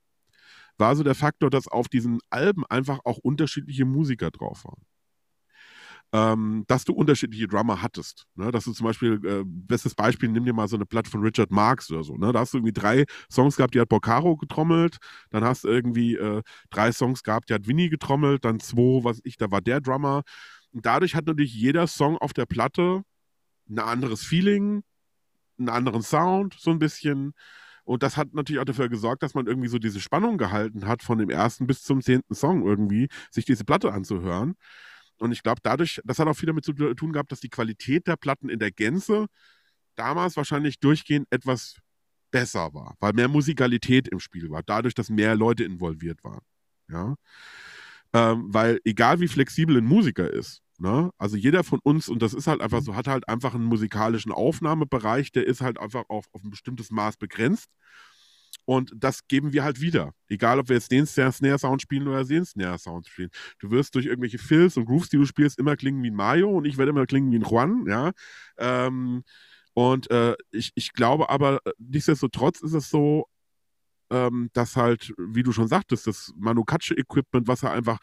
[0.78, 4.82] war so der Faktor, dass auf diesen Alben einfach auch unterschiedliche Musiker drauf waren
[6.14, 8.26] ähm, dass du unterschiedliche Drummer hattest.
[8.36, 8.52] Ne?
[8.52, 11.52] Dass du zum Beispiel, äh, bestes Beispiel, nimm dir mal so eine Platte von Richard
[11.52, 12.16] Marx oder so.
[12.16, 12.32] Ne?
[12.32, 14.98] Da hast du irgendwie drei Songs gehabt, die hat Boccaro getrommelt,
[15.32, 19.20] dann hast du irgendwie äh, drei Songs gehabt, die hat Winnie getrommelt, dann zwei, was
[19.24, 20.24] ich, da war der Drummer.
[20.72, 23.04] Und dadurch hat natürlich jeder Song auf der Platte
[23.70, 24.84] ein anderes Feeling,
[25.58, 27.34] einen anderen Sound, so ein bisschen.
[27.84, 31.04] Und das hat natürlich auch dafür gesorgt, dass man irgendwie so diese Spannung gehalten hat,
[31.04, 34.56] von dem ersten bis zum zehnten Song irgendwie, sich diese Platte anzuhören.
[35.20, 38.08] Und ich glaube, dadurch, das hat auch viel damit zu tun gehabt, dass die Qualität
[38.08, 39.28] der Platten in der Gänze
[39.96, 41.78] damals wahrscheinlich durchgehend etwas
[42.32, 46.42] besser war, weil mehr Musikalität im Spiel war, dadurch, dass mehr Leute involviert waren.
[46.90, 47.16] Ja.
[48.14, 52.34] Ähm, weil egal wie flexibel ein Musiker ist, ne, also jeder von uns, und das
[52.34, 56.26] ist halt einfach so, hat halt einfach einen musikalischen Aufnahmebereich, der ist halt einfach auf,
[56.32, 57.70] auf ein bestimmtes Maß begrenzt.
[58.68, 60.12] Und das geben wir halt wieder.
[60.28, 63.30] Egal, ob wir jetzt den Snare-Sound spielen oder den Snare-Sound spielen.
[63.60, 66.50] Du wirst durch irgendwelche Fills und Grooves, die du spielst, immer klingen wie ein Mario
[66.50, 68.12] und ich werde immer klingen wie ein Juan, ja.
[68.58, 69.24] Ähm,
[69.74, 73.28] und äh, ich, ich glaube aber, äh, nichtsdestotrotz ist es so,
[74.10, 78.00] ähm, dass halt, wie du schon sagtest, das Manukatsche-Equipment, was er einfach,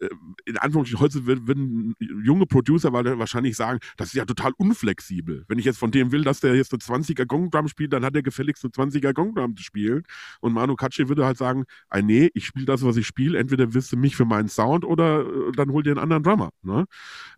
[0.00, 0.08] äh,
[0.44, 5.44] in Anführungsstrichen, heute würden junge Producer wahrscheinlich sagen, das ist ja total unflexibel.
[5.48, 8.14] Wenn ich jetzt von dem will, dass der jetzt eine 20er Gong-Drum spielt, dann hat
[8.14, 10.04] er gefälligst eine 20er Gong-Drum zu spielen.
[10.40, 13.74] Und Manu Katche würde halt sagen, ah, nee, ich spiele das, was ich spiele, entweder
[13.74, 16.50] willst du mich für meinen Sound oder äh, dann hol dir einen anderen Drummer.
[16.62, 16.86] Ne?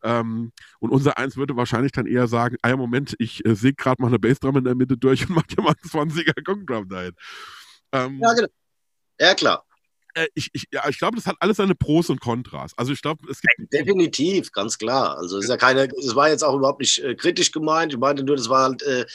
[0.03, 4.01] Ähm, und unser Eins würde wahrscheinlich dann eher sagen, ah Moment, ich äh, sehe gerade
[4.03, 7.13] mal eine Bassdrum in der Mitte durch und mach dir mal einen 20er Gong-Drum dahin.
[7.93, 8.49] Ähm, ja, genau.
[9.19, 9.65] Ja, klar.
[10.15, 12.73] Äh, ich, ich, ja, ich glaube, das hat alles seine Pros und Kontras.
[12.77, 13.73] Also ich glaube, es gibt.
[13.73, 15.19] Definitiv, ganz klar.
[15.19, 17.93] Also es ist ja keine, es war jetzt auch überhaupt nicht äh, kritisch gemeint.
[17.93, 19.07] Ich meinte nur, das war halt äh,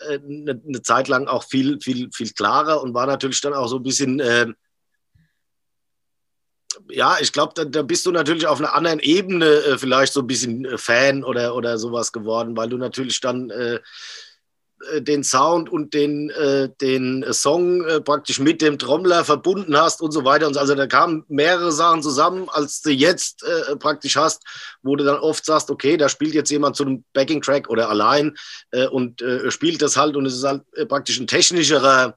[0.00, 3.68] eine, äh, eine, Zeit lang auch viel, viel, viel klarer und war natürlich dann auch
[3.68, 4.20] so ein bisschen.
[4.20, 4.48] Äh,
[6.90, 10.20] ja, ich glaube, da, da, bist du natürlich auf einer anderen Ebene äh, vielleicht so
[10.20, 13.78] ein bisschen Fan oder, oder sowas geworden, weil du natürlich dann äh,
[15.00, 20.12] den Sound und den, äh, den Song äh, praktisch mit dem Trommler verbunden hast und
[20.12, 20.46] so weiter.
[20.46, 24.42] Und also da kamen mehrere Sachen zusammen, als du jetzt äh, praktisch hast,
[24.82, 28.36] wo du dann oft sagst, okay, da spielt jetzt jemand zu einem Backing-Track oder allein
[28.70, 32.16] äh, und äh, spielt das halt und es ist halt praktisch ein technischerer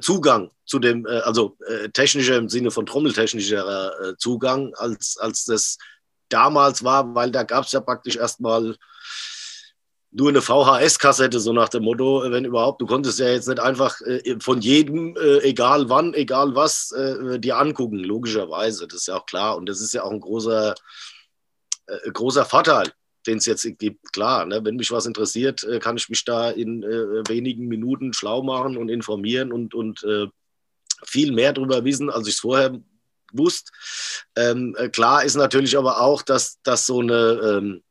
[0.00, 1.56] Zugang zu dem, also
[1.92, 5.78] technischer im Sinne von trommeltechnischerer Zugang, als, als das
[6.28, 8.74] damals war, weil da gab es ja praktisch erstmal
[10.12, 12.80] nur eine VHS-Kassette, so nach dem Motto, wenn überhaupt.
[12.80, 17.38] Du konntest ja jetzt nicht einfach äh, von jedem, äh, egal wann, egal was, äh,
[17.38, 18.86] dir angucken, logischerweise.
[18.86, 19.56] Das ist ja auch klar.
[19.56, 20.74] Und das ist ja auch ein großer,
[21.86, 22.92] äh, großer Vorteil,
[23.26, 24.12] den es jetzt gibt.
[24.12, 24.64] Klar, ne?
[24.64, 28.76] wenn mich was interessiert, äh, kann ich mich da in äh, wenigen Minuten schlau machen
[28.76, 30.06] und informieren und, und
[31.04, 32.80] viel mehr darüber wissen, als ich es vorher
[33.32, 33.70] wusste.
[34.34, 37.60] Ähm, klar ist natürlich aber auch, dass, dass so eine.
[37.60, 37.82] Ähm,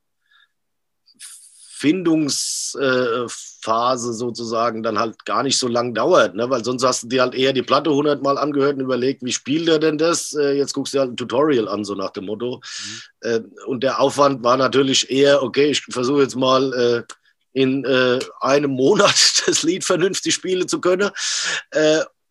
[1.77, 6.49] Findungsphase sozusagen dann halt gar nicht so lang dauert, ne?
[6.49, 9.67] weil sonst hast du dir halt eher die Platte hundertmal angehört und überlegt, wie spielt
[9.67, 10.31] er denn das?
[10.31, 12.61] Äh, jetzt guckst du dir halt ein Tutorial an, so nach dem Motto.
[12.61, 13.29] Mhm.
[13.29, 17.03] Äh, und der Aufwand war natürlich eher, okay, ich versuche jetzt mal äh,
[17.51, 17.85] in
[18.41, 21.11] einem Monat das Lied vernünftig spielen zu können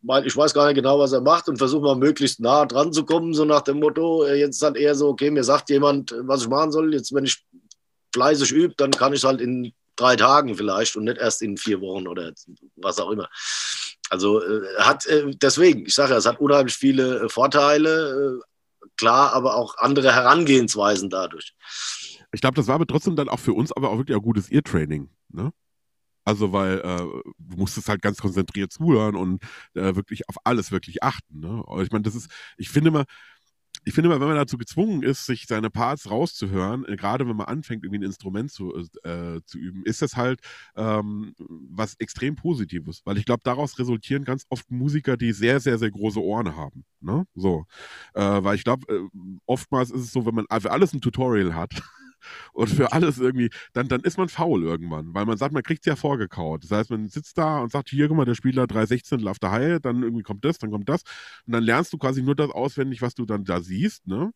[0.06, 2.92] weil ich weiß gar nicht genau, was er macht und versuche mal möglichst nah dran
[2.92, 4.26] zu kommen, so nach dem Motto.
[4.26, 6.92] Jetzt ist halt eher so, okay, mir sagt jemand, was ich machen soll.
[6.92, 7.42] Jetzt, wenn ich
[8.14, 11.56] fleißig übt, dann kann ich es halt in drei Tagen vielleicht und nicht erst in
[11.56, 12.32] vier Wochen oder
[12.76, 13.28] was auch immer.
[14.10, 18.88] Also äh, hat äh, deswegen, ich sage ja, es hat unheimlich viele äh, Vorteile, äh,
[18.96, 21.54] klar, aber auch andere Herangehensweisen dadurch.
[22.32, 24.50] Ich glaube, das war aber trotzdem dann auch für uns aber auch wirklich ein gutes
[24.50, 25.10] Ear-Training.
[25.30, 25.52] Ne?
[26.24, 29.42] Also, weil äh, du musstest halt ganz konzentriert zuhören und
[29.74, 31.40] äh, wirklich auf alles wirklich achten.
[31.40, 31.62] Ne?
[31.82, 33.04] Ich meine, das ist, ich finde mal,
[33.84, 37.36] ich finde immer, wenn man dazu gezwungen ist, sich seine Parts rauszuhören, äh, gerade wenn
[37.36, 40.40] man anfängt, irgendwie ein Instrument zu, äh, zu üben, ist das halt
[40.76, 43.02] ähm, was extrem Positives.
[43.04, 46.84] Weil ich glaube, daraus resultieren ganz oft Musiker, die sehr, sehr, sehr große Ohren haben.
[47.00, 47.26] Ne?
[47.34, 47.66] So.
[48.14, 51.54] Äh, weil ich glaube, äh, oftmals ist es so, wenn man für alles ein Tutorial
[51.54, 51.70] hat,
[52.52, 55.86] und für alles irgendwie, dann, dann ist man faul irgendwann, weil man sagt, man kriegt
[55.86, 56.64] es ja vorgekaut.
[56.64, 59.50] Das heißt, man sitzt da und sagt, hier, guck mal, der Spieler 316 auf der
[59.50, 61.02] Haie, dann irgendwie kommt das, dann kommt das.
[61.46, 64.32] Und dann lernst du quasi nur das auswendig, was du dann da siehst, ne?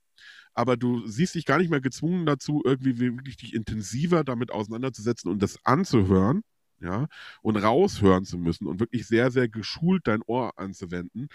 [0.54, 5.30] Aber du siehst dich gar nicht mehr gezwungen dazu, irgendwie wirklich dich intensiver damit auseinanderzusetzen
[5.30, 6.42] und das anzuhören,
[6.80, 7.06] ja,
[7.42, 11.28] und raushören zu müssen und wirklich sehr, sehr geschult dein Ohr anzuwenden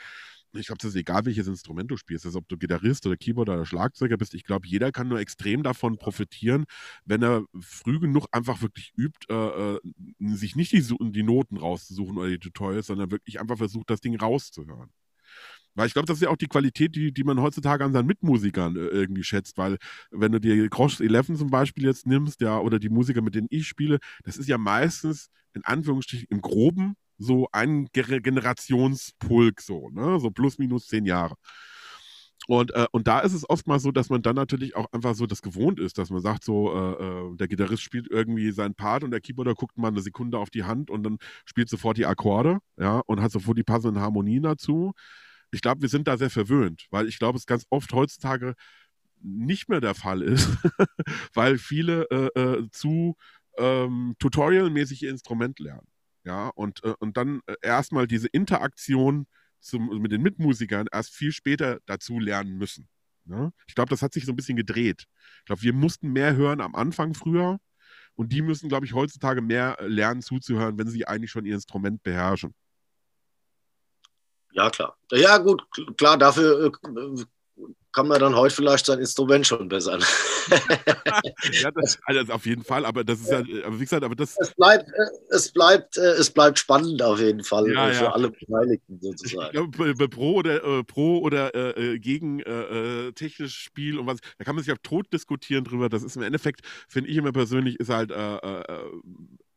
[0.54, 3.56] ich glaube, das ist egal, welches Instrument du spielst, also ob du Gitarrist oder Keyboarder
[3.56, 4.34] oder Schlagzeuger bist.
[4.34, 6.66] Ich glaube, jeder kann nur extrem davon profitieren,
[7.06, 9.80] wenn er früh genug einfach wirklich übt, äh, äh
[10.20, 14.16] sich nicht die, die, Noten rauszusuchen oder die Tutorials, sondern wirklich einfach versucht, das Ding
[14.16, 14.90] rauszuhören.
[15.76, 18.06] Weil ich glaube, das ist ja auch die Qualität, die, die man heutzutage an seinen
[18.06, 19.78] Mitmusikern äh, irgendwie schätzt, weil
[20.12, 23.48] wenn du dir Grosch 11 zum Beispiel jetzt nimmst, ja, oder die Musiker, mit denen
[23.50, 30.20] ich spiele, das ist ja meistens in Anführungsstrichen im Groben so ein Generationspulk, so, ne?
[30.20, 31.36] So plus minus zehn Jahre.
[32.48, 35.26] Und, äh, und da ist es oftmals so, dass man dann natürlich auch einfach so
[35.26, 39.04] das gewohnt ist, dass man sagt, so, äh, äh, der Gitarrist spielt irgendwie seinen Part
[39.04, 42.06] und der Keyboarder guckt mal eine Sekunde auf die Hand und dann spielt sofort die
[42.06, 44.94] Akkorde, ja, und hat sofort die passenden Harmonien dazu.
[45.52, 48.56] Ich glaube, wir sind da sehr verwöhnt, weil ich glaube, es ganz oft heutzutage
[49.22, 50.50] nicht mehr der Fall ist,
[51.34, 53.16] weil viele äh, äh, zu
[53.58, 54.16] ähm,
[55.02, 55.88] ihr Instrument lernen.
[56.24, 59.28] Ja, und, äh, und dann äh, erstmal diese Interaktion
[59.60, 62.88] zum, mit den Mitmusikern erst viel später dazu lernen müssen.
[63.26, 63.52] Ne?
[63.68, 65.06] Ich glaube, das hat sich so ein bisschen gedreht.
[65.40, 67.60] Ich glaube, wir mussten mehr hören am Anfang früher
[68.16, 71.56] und die müssen, glaube ich, heutzutage mehr äh, lernen zuzuhören, wenn sie eigentlich schon ihr
[71.56, 72.54] Instrument beherrschen.
[74.52, 74.98] Ja, klar.
[75.12, 75.64] Ja, gut,
[75.98, 76.72] klar, dafür
[77.94, 80.02] kann man dann heute vielleicht sein Instrument schon bessern.
[81.52, 84.36] ja, das, also auf jeden Fall, aber das ist ja, aber wie gesagt, aber das.
[84.40, 88.04] Es bleibt, äh, es bleibt, äh, es bleibt spannend auf jeden Fall ja, äh, für
[88.06, 88.12] ja.
[88.12, 89.52] alle Beteiligten sozusagen.
[89.52, 94.56] Glaube, Pro oder äh, Pro oder äh, gegen äh, technisches Spiel und was, da kann
[94.56, 95.90] man sich auch tot diskutieren drüber.
[95.90, 98.12] Das ist im Endeffekt, finde ich immer persönlich, ist halt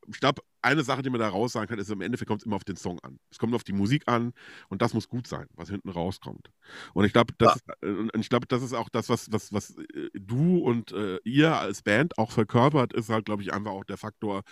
[0.09, 2.46] ich glaube, eine Sache, die man da raus sagen kann, ist, im Endeffekt kommt es
[2.46, 3.18] immer auf den Song an.
[3.31, 4.33] Es kommt auf die Musik an
[4.68, 6.50] und das muss gut sein, was hinten rauskommt.
[6.92, 7.74] Und ich glaube, das, ja.
[7.81, 11.18] ist, äh, ich glaube, das ist auch das, was, was, was äh, du und äh,
[11.24, 14.42] ihr als Band auch verkörpert, ist halt, glaube ich, einfach auch der Faktor,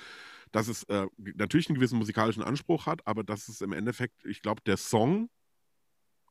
[0.53, 4.41] dass es äh, natürlich einen gewissen musikalischen Anspruch hat, aber dass es im Endeffekt, ich
[4.41, 5.29] glaube, der Song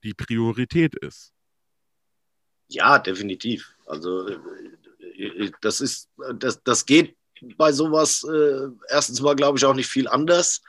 [0.04, 1.34] die Priorität ist.
[2.70, 3.76] Ja, definitiv.
[3.86, 7.16] Also äh, das ist, das, das geht
[7.58, 10.62] bei sowas äh, erstens mal, glaube ich, auch nicht viel anders.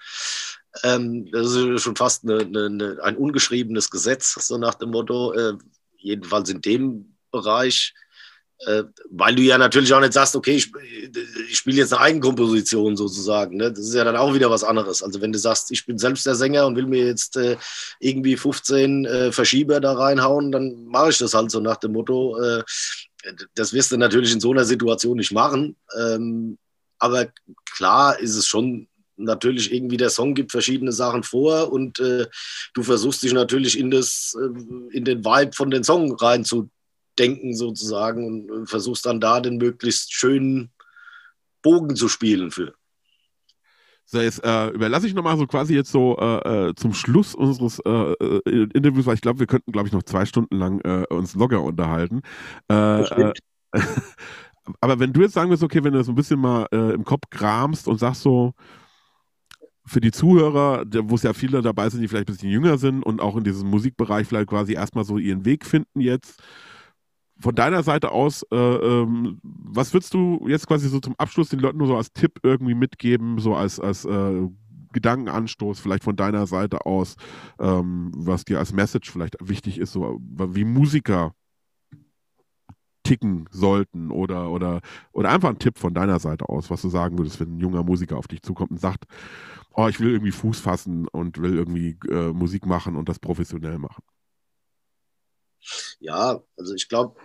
[0.83, 5.55] Ähm, das ist schon fast eine, eine, ein ungeschriebenes Gesetz, so nach dem Motto, äh,
[5.97, 7.95] jedenfalls in dem Bereich.
[8.67, 10.73] Äh, weil du ja natürlich auch nicht sagst, okay, ich,
[11.51, 13.57] ich spiele jetzt eine Eigenkomposition sozusagen.
[13.57, 13.71] Ne?
[13.71, 15.03] Das ist ja dann auch wieder was anderes.
[15.03, 17.57] Also wenn du sagst, ich bin selbst der Sänger und will mir jetzt äh,
[17.99, 22.41] irgendwie 15 äh, Verschieber da reinhauen, dann mache ich das halt so nach dem Motto.
[22.41, 22.63] Äh,
[23.55, 25.77] das wirst du natürlich in so einer Situation nicht machen.
[25.99, 26.59] Ähm,
[27.05, 27.29] aber
[27.67, 32.27] klar ist es schon natürlich irgendwie der Song gibt verschiedene Sachen vor und äh,
[32.73, 38.51] du versuchst dich natürlich in das äh, in den Vibe von den Song reinzudenken sozusagen
[38.51, 40.73] und versuchst dann da den möglichst schönen
[41.63, 42.75] Bogen zu spielen für.
[44.07, 47.81] So, jetzt äh, überlasse ich nochmal so quasi jetzt so äh, äh zum Schluss unseres
[47.87, 51.05] äh, äh, Interviews, weil ich glaube, wir könnten, glaube ich, noch zwei Stunden lang äh,
[51.09, 52.23] uns locker unterhalten.
[54.81, 57.25] aber wenn du jetzt sagen würdest, okay, wenn du so ein bisschen mal im Kopf
[57.31, 58.55] kramst und sagst so,
[59.87, 63.03] für die Zuhörer, wo es ja viele dabei sind, die vielleicht ein bisschen jünger sind
[63.03, 66.43] und auch in diesem Musikbereich vielleicht quasi erstmal so ihren Weg finden jetzt.
[67.39, 71.59] Von deiner Seite aus, äh, ähm, was würdest du jetzt quasi so zum Abschluss den
[71.59, 74.49] Leuten nur so als Tipp irgendwie mitgeben, so als, als äh,
[74.93, 77.17] Gedankenanstoß vielleicht von deiner Seite aus,
[77.59, 81.35] ähm, was dir als Message vielleicht wichtig ist, so wie Musiker
[83.05, 84.81] ticken sollten oder, oder,
[85.13, 87.85] oder einfach ein Tipp von deiner Seite aus, was du sagen würdest, wenn ein junger
[87.85, 89.05] Musiker auf dich zukommt und sagt,
[89.75, 93.79] oh, ich will irgendwie Fuß fassen und will irgendwie äh, Musik machen und das professionell
[93.79, 94.03] machen?
[96.01, 97.21] Ja, also ich glaube,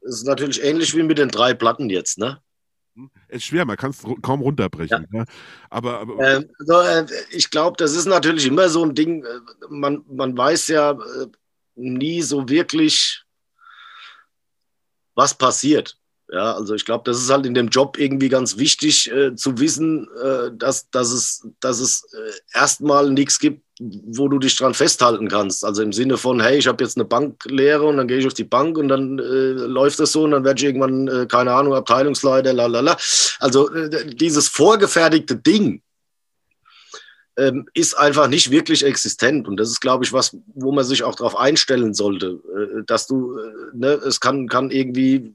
[0.00, 2.42] es ist natürlich ähnlich wie mit den drei Platten jetzt, ne?
[2.94, 5.06] Hm, ist schwer, man kann es kaum runterbrechen.
[5.12, 5.20] Ja.
[5.20, 5.24] Ne?
[5.70, 9.24] Aber, aber ähm, also, äh, ich glaube, das ist natürlich immer so ein Ding.
[9.24, 11.26] Äh, man, man weiß ja äh,
[11.76, 13.24] nie so wirklich,
[15.18, 15.96] was passiert.
[16.30, 19.58] Ja, also ich glaube, das ist halt in dem Job irgendwie ganz wichtig äh, zu
[19.58, 24.74] wissen, äh, dass, dass es, dass es äh, erstmal nichts gibt, wo du dich dran
[24.74, 25.64] festhalten kannst.
[25.64, 28.34] Also im Sinne von, hey, ich habe jetzt eine Banklehre und dann gehe ich auf
[28.34, 31.52] die Bank und dann äh, läuft das so und dann werde ich irgendwann, äh, keine
[31.52, 32.98] Ahnung, Abteilungsleiter, lalala.
[33.40, 35.80] Also äh, dieses vorgefertigte Ding,
[37.38, 39.48] ähm, ist einfach nicht wirklich existent.
[39.48, 42.40] Und das ist, glaube ich, was, wo man sich auch darauf einstellen sollte,
[42.86, 43.38] dass du,
[43.72, 45.34] ne, es kann, kann irgendwie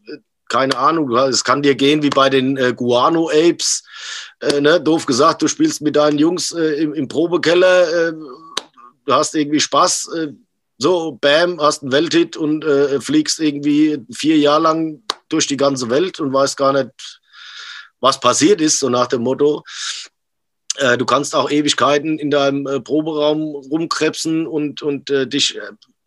[0.53, 3.83] keine Ahnung, es kann dir gehen wie bei den äh, Guano-Apes.
[4.39, 4.79] Äh, ne?
[4.79, 8.13] Doof gesagt, du spielst mit deinen Jungs äh, im, im, Probekeller, äh,
[9.05, 10.27] du hast irgendwie Spaß, äh,
[10.77, 15.89] so, bam, hast einen Welthit und äh, fliegst irgendwie vier Jahre lang durch die ganze
[15.89, 17.21] Welt und weißt gar nicht,
[17.99, 19.63] was passiert ist, so nach dem Motto.
[20.97, 25.55] Du kannst auch Ewigkeiten in deinem Proberaum rumkrebsen und, und dich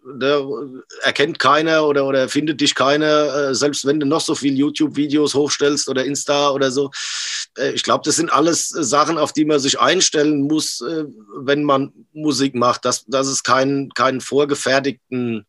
[0.06, 4.56] ne, erkennt keiner oder, oder findet dich keiner, äh, selbst wenn du noch so viele
[4.56, 6.90] YouTube-Videos hochstellst oder Insta oder so.
[7.58, 11.04] Äh, ich glaube, das sind alles Sachen, auf die man sich einstellen muss, äh,
[11.38, 15.46] wenn man Musik macht, dass, dass es keinen, keinen vorgefertigten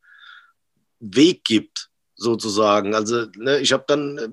[0.99, 2.95] Weg gibt, sozusagen.
[2.95, 4.29] Also ne, ich habe dann, äh,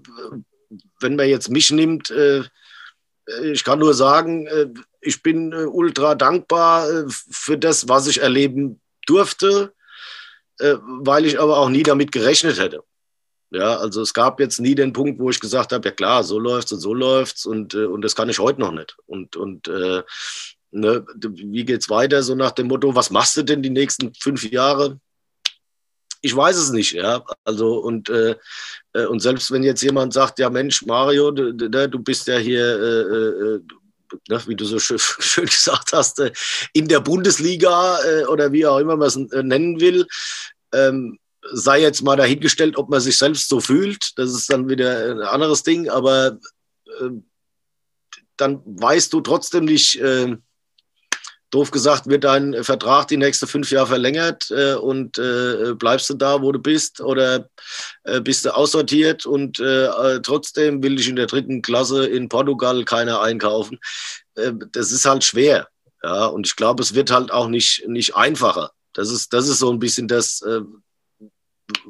[1.00, 2.42] wenn man jetzt mich nimmt, äh,
[3.42, 4.68] ich kann nur sagen, äh,
[5.00, 9.72] ich bin ultra dankbar für das, was ich erleben durfte
[10.58, 12.82] äh, weil ich aber auch nie damit gerechnet hätte.
[13.50, 16.38] Ja, also es gab jetzt nie den Punkt, wo ich gesagt habe, ja klar, so
[16.38, 18.96] läuft's und so läuft's und, äh, und das kann ich heute noch nicht.
[19.06, 20.02] Und, und äh,
[20.70, 22.22] ne, wie geht's weiter?
[22.22, 24.98] So nach dem Motto, was machst du denn die nächsten fünf Jahre?
[26.24, 27.22] Ich weiß es nicht, ja.
[27.44, 28.34] Also und, äh,
[28.94, 32.64] äh und selbst wenn jetzt jemand sagt, ja Mensch, Mario, du, du bist ja hier,
[32.64, 33.60] äh,
[34.28, 36.32] Ne, wie du so schön, schön, gesagt hast, äh,
[36.72, 40.06] in der Bundesliga äh, oder wie auch immer man es äh, nennen will.
[40.72, 41.18] Ähm,
[41.52, 44.12] sei jetzt mal dahingestellt, ob man sich selbst so fühlt.
[44.16, 46.38] Das ist dann wieder ein anderes Ding, aber
[47.00, 47.10] äh,
[48.36, 50.36] dann weißt du trotzdem nicht, äh,
[51.54, 56.14] doof gesagt, wird dein Vertrag die nächsten fünf Jahre verlängert äh, und äh, bleibst du
[56.14, 57.48] da, wo du bist oder
[58.02, 62.28] äh, bist du aussortiert und äh, äh, trotzdem will ich in der dritten Klasse in
[62.28, 63.78] Portugal keiner einkaufen.
[64.34, 65.68] Äh, das ist halt schwer.
[66.02, 68.72] Ja, und ich glaube, es wird halt auch nicht, nicht einfacher.
[68.92, 70.44] Das ist, das ist so ein bisschen das,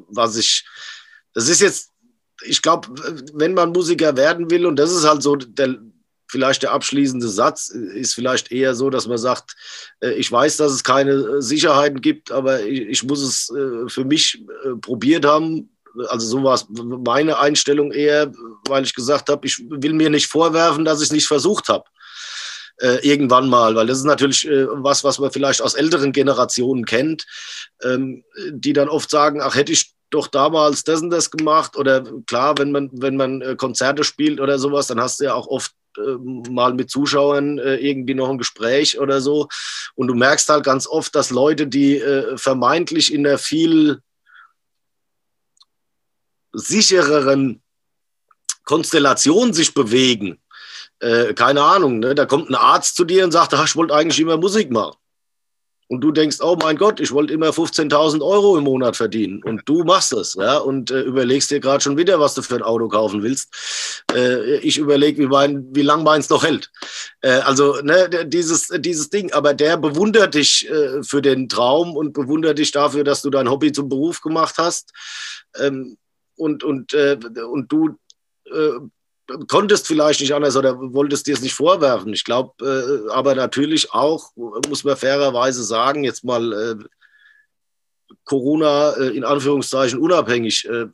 [0.07, 0.65] was ich,
[1.33, 1.91] das ist jetzt,
[2.43, 2.87] ich glaube,
[3.33, 5.75] wenn man Musiker werden will, und das ist halt so der,
[6.35, 9.55] vielleicht der abschließende Satz ist vielleicht eher so, dass man sagt,
[10.01, 14.03] äh, ich weiß, dass es keine äh, Sicherheiten gibt, aber ich, muss es äh, für
[14.03, 14.43] mich
[14.81, 15.69] probiert haben.
[16.09, 18.33] Also so war es meine Einstellung eher,
[18.67, 21.85] weil ich gesagt habe, ich will mir nicht vorwerfen, dass ich es nicht versucht habe.
[23.01, 27.25] irgendwann mal, weil das ist natürlich was, was man vielleicht aus älteren Generationen kennt,
[27.81, 32.03] ähm, die dann oft sagen, ach, hätte ich doch damals das und das gemacht oder
[32.25, 35.71] klar, wenn man, wenn man Konzerte spielt oder sowas, dann hast du ja auch oft
[35.71, 39.47] äh, mal mit Zuschauern äh, irgendwie noch ein Gespräch oder so.
[39.95, 44.01] Und du merkst halt ganz oft, dass Leute, die äh, vermeintlich in der viel
[46.53, 47.61] sichereren
[48.63, 50.39] Konstellation sich bewegen.
[50.99, 52.15] Äh, keine Ahnung, ne?
[52.15, 54.97] da kommt ein Arzt zu dir und sagt, ach, ich wollte eigentlich immer Musik machen.
[55.87, 59.43] Und du denkst, oh mein Gott, ich wollte immer 15.000 Euro im Monat verdienen.
[59.43, 62.55] Und du machst es, ja, und äh, überlegst dir gerade schon wieder, was du für
[62.55, 64.03] ein Auto kaufen willst.
[64.11, 66.71] Äh, ich überlege, wie, mein, wie lang meins noch hält.
[67.21, 69.31] Äh, also, ne, dieses, dieses Ding.
[69.33, 73.49] Aber der bewundert dich äh, für den Traum und bewundert dich dafür, dass du dein
[73.49, 74.91] Hobby zum Beruf gemacht hast.
[75.59, 75.97] Ähm,
[76.35, 77.17] und, und, äh,
[77.47, 77.95] und du
[78.45, 78.79] äh,
[79.47, 82.13] konntest vielleicht nicht anders oder wolltest dir es nicht vorwerfen.
[82.13, 86.83] Ich glaube, äh, aber natürlich auch, muss man fairerweise sagen, jetzt mal äh,
[88.25, 90.67] Corona äh, in Anführungszeichen unabhängig.
[90.67, 90.87] Äh,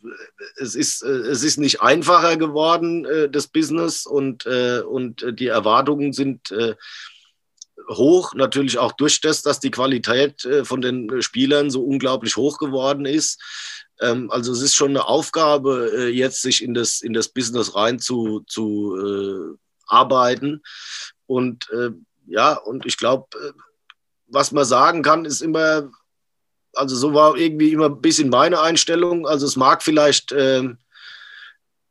[0.58, 6.14] es, ist, äh, es ist nicht einfacher geworden, äh, das Business, und, und die Erwartungen
[6.14, 6.54] sind
[7.90, 13.06] hoch, natürlich auch durch das, dass die Qualität von den Spielern so unglaublich hoch geworden
[13.06, 13.42] ist.
[14.02, 17.76] Ähm, also es ist schon eine Aufgabe, äh, jetzt sich in das, in das Business
[17.76, 20.62] rein zu, zu äh, arbeiten.
[21.28, 21.92] Und äh,
[22.28, 23.52] ja, und ich glaube, äh,
[24.28, 25.92] was man sagen kann, ist immer,
[26.74, 29.28] also so war irgendwie immer ein bisschen meine Einstellung.
[29.28, 30.68] Also es mag vielleicht äh,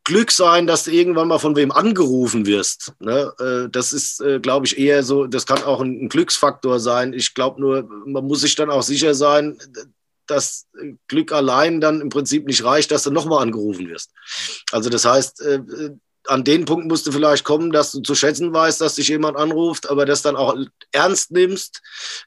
[0.04, 2.92] Glück sein, dass du irgendwann mal von wem angerufen wirst.
[2.98, 3.32] Ne?
[3.38, 7.12] Äh, das ist, glaube ich, eher so, das kann auch ein Glücksfaktor sein.
[7.12, 9.58] Ich glaube nur, man muss sich dann auch sicher sein,
[10.30, 10.66] dass
[11.08, 14.10] Glück allein dann im Prinzip nicht reicht, dass du nochmal angerufen wirst.
[14.72, 15.60] Also das heißt, äh,
[16.26, 19.36] an den Punkt musst du vielleicht kommen, dass du zu schätzen weißt, dass dich jemand
[19.36, 20.54] anruft, aber das dann auch
[20.92, 21.82] ernst nimmst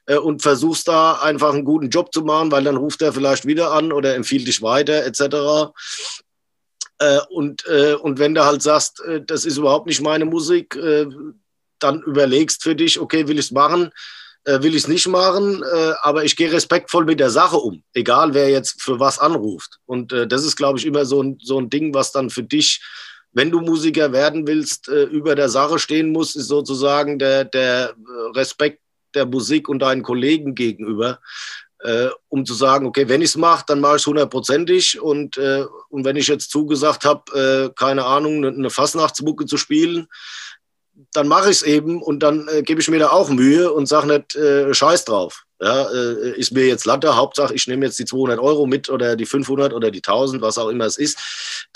[0.06, 3.46] äh, und versuchst da einfach einen guten Job zu machen, weil dann ruft er vielleicht
[3.46, 5.72] wieder an oder empfiehlt dich weiter etc.
[6.98, 10.76] Äh, und, äh, und wenn du halt sagst, äh, das ist überhaupt nicht meine Musik,
[10.76, 11.06] äh,
[11.78, 13.90] dann überlegst für dich, okay, will ich es machen?
[14.44, 17.82] Äh, will ich es nicht machen, äh, aber ich gehe respektvoll mit der Sache um,
[17.94, 19.78] egal wer jetzt für was anruft.
[19.86, 22.42] Und äh, das ist, glaube ich, immer so ein, so ein Ding, was dann für
[22.42, 22.82] dich,
[23.32, 27.90] wenn du Musiker werden willst, äh, über der Sache stehen muss, ist sozusagen der, der
[27.90, 28.80] äh, Respekt
[29.14, 31.20] der Musik und deinen Kollegen gegenüber.
[31.80, 35.36] Äh, um zu sagen, okay, wenn ich es mache, dann mache ich es hundertprozentig und,
[35.36, 40.08] und wenn ich jetzt zugesagt habe, keine Ahnung, eine, eine zu spielen,
[41.12, 43.86] dann mache ich es eben und dann äh, gebe ich mir da auch Mühe und
[43.86, 45.44] sage nicht äh, Scheiß drauf.
[45.60, 49.16] Ja, äh, ist mir jetzt Latte, Hauptsache ich nehme jetzt die 200 Euro mit oder
[49.16, 51.18] die 500 oder die 1000, was auch immer es ist.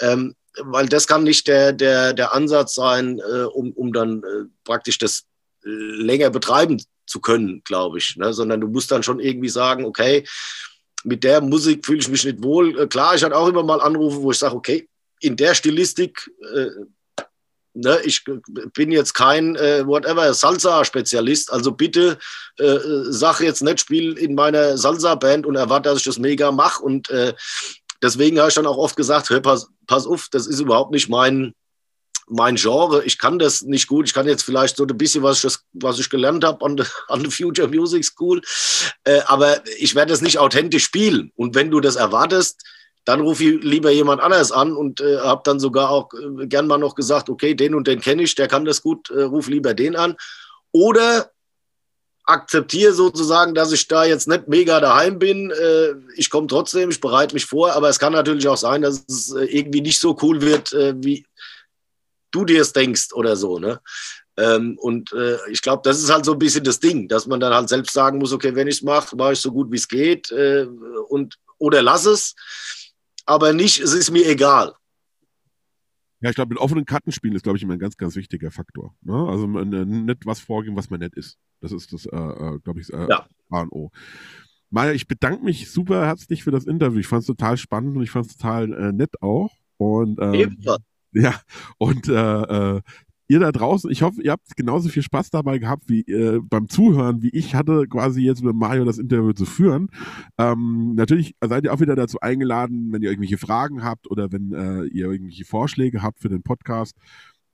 [0.01, 4.45] Ähm, weil das kann nicht der, der, der Ansatz sein, äh, um, um dann äh,
[4.65, 5.25] praktisch das
[5.65, 8.17] äh, länger betreiben zu können, glaube ich.
[8.17, 8.33] Ne?
[8.33, 10.25] Sondern du musst dann schon irgendwie sagen, okay,
[11.05, 12.89] mit der Musik fühle ich mich nicht wohl.
[12.89, 14.89] klar, ich hatte auch immer mal Anrufe, wo ich sage, okay,
[15.21, 16.31] in der Stilistik
[17.75, 18.25] Ne, ich
[18.73, 22.19] bin jetzt kein äh, whatever Salsa-Spezialist, also bitte
[22.59, 26.83] äh, sag jetzt nicht, spiel in meiner Salsa-Band und erwarte, dass ich das mega mache.
[26.83, 27.35] Und äh,
[28.03, 31.09] deswegen habe ich dann auch oft gesagt, hey, pass, pass auf, das ist überhaupt nicht
[31.09, 31.55] mein,
[32.27, 33.05] mein Genre.
[33.05, 34.07] Ich kann das nicht gut.
[34.07, 36.87] Ich kann jetzt vielleicht so ein bisschen, was ich, was ich gelernt habe an der
[37.09, 38.41] an Future Music School,
[39.05, 41.33] äh, aber ich werde das nicht authentisch spielen.
[41.37, 42.63] Und wenn du das erwartest,
[43.09, 46.67] dann rufe ich lieber jemand anders an und äh, habe dann sogar auch äh, gern
[46.67, 49.49] mal noch gesagt, okay, den und den kenne ich, der kann das gut, äh, ruf
[49.49, 50.15] lieber den an.
[50.73, 51.31] Oder
[52.25, 55.51] akzeptiere sozusagen, dass ich da jetzt nicht mega daheim bin.
[55.51, 59.03] Äh, ich komme trotzdem, ich bereite mich vor, aber es kann natürlich auch sein, dass
[59.09, 61.25] es äh, irgendwie nicht so cool wird, äh, wie
[62.31, 63.59] du dir es denkst oder so.
[63.59, 63.81] Ne?
[64.37, 65.15] Ähm, und
[65.51, 67.95] ich glaube, das ist halt so ein bisschen das Ding, dass man dann halt selbst
[67.95, 70.31] sagen muss, okay, wenn ich es mache, mache ich so gut wie es geht
[71.09, 72.35] und oder lass es
[73.29, 74.75] aber nicht, es ist mir egal.
[76.21, 78.51] Ja, ich glaube, mit offenen Karten spielen ist, glaube ich, immer ein ganz, ganz wichtiger
[78.51, 78.95] Faktor.
[79.03, 79.15] Ne?
[79.15, 81.39] Also äh, nicht was vorgeben, was man nett ist.
[81.61, 83.27] Das ist das, äh, äh glaube ich, äh, ja.
[83.51, 83.91] A und O.
[84.71, 86.99] Maja, ich bedanke mich super herzlich für das Interview.
[86.99, 89.51] Ich fand es total spannend und ich fand es total äh, nett auch.
[89.77, 90.59] Und ähm,
[91.13, 91.41] ja,
[91.79, 92.13] und äh,
[92.77, 92.81] äh,
[93.29, 96.69] ihr da draußen, ich hoffe, ihr habt genauso viel Spaß dabei gehabt wie äh, beim
[96.69, 99.91] Zuhören, wie ich hatte, quasi jetzt mit Mario das Interview zu führen.
[100.39, 104.53] Ähm, natürlich seid ihr auch wieder dazu eingeladen, wenn ihr irgendwelche Fragen habt oder wenn
[104.53, 106.97] äh, ihr irgendwelche Vorschläge habt für den Podcast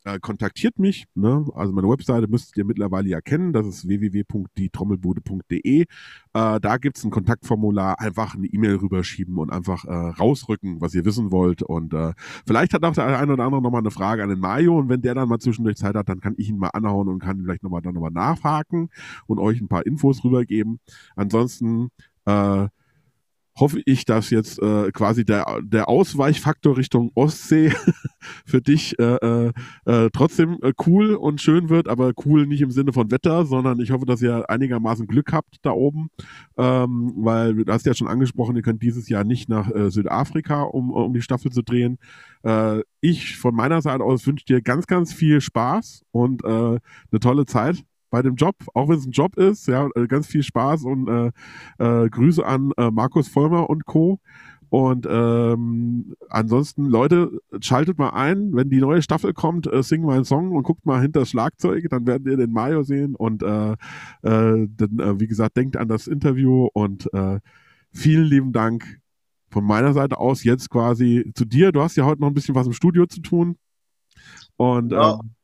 [0.04, 1.06] äh, kontaktiert mich.
[1.14, 1.46] Ne?
[1.54, 3.52] Also meine Webseite müsstet ihr mittlerweile ja kennen.
[3.52, 5.80] Das ist www.dietrommelbude.de.
[5.82, 5.86] Äh,
[6.32, 7.98] da gibt es ein Kontaktformular.
[8.00, 11.62] Einfach eine E-Mail rüberschieben und einfach äh, rausrücken, was ihr wissen wollt.
[11.62, 12.12] Und äh,
[12.46, 14.78] vielleicht hat auch der eine oder andere nochmal eine Frage an den Mario.
[14.78, 17.18] Und wenn der dann mal zwischendurch Zeit hat, dann kann ich ihn mal anhauen und
[17.20, 18.90] kann vielleicht nochmal dann nochmal nachhaken
[19.26, 20.80] und euch ein paar Infos rübergeben.
[21.16, 21.88] Ansonsten
[22.26, 22.68] äh,
[23.56, 27.72] hoffe ich, dass jetzt äh, quasi der, der Ausweichfaktor Richtung Ostsee
[28.44, 29.52] für dich äh, äh,
[29.86, 33.80] äh, trotzdem äh, cool und schön wird, aber cool nicht im Sinne von Wetter, sondern
[33.80, 36.10] ich hoffe, dass ihr einigermaßen Glück habt da oben,
[36.56, 40.62] ähm, weil du hast ja schon angesprochen, ihr könnt dieses Jahr nicht nach äh, Südafrika,
[40.62, 41.98] um, um die Staffel zu drehen.
[42.42, 47.20] Äh, ich von meiner Seite aus wünsche dir ganz, ganz viel Spaß und äh, eine
[47.20, 47.84] tolle Zeit
[48.14, 49.66] bei dem Job, auch wenn es ein Job ist.
[49.66, 51.32] Ja, äh, ganz viel Spaß und äh,
[51.78, 54.20] äh, Grüße an äh, Markus Vollmer und Co.
[54.74, 60.16] Und ähm, ansonsten, Leute, schaltet mal ein, wenn die neue Staffel kommt, äh, sing mal
[60.16, 63.44] einen Song und guckt mal hinter das Schlagzeug, dann werdet ihr den Mario sehen und
[63.44, 63.76] äh, äh,
[64.22, 67.38] dann, äh, wie gesagt, denkt an das Interview und äh,
[67.92, 69.00] vielen lieben Dank
[69.48, 71.70] von meiner Seite aus jetzt quasi zu dir.
[71.70, 73.56] Du hast ja heute noch ein bisschen was im Studio zu tun.
[74.56, 75.12] Und ja.
[75.12, 75.34] ähm,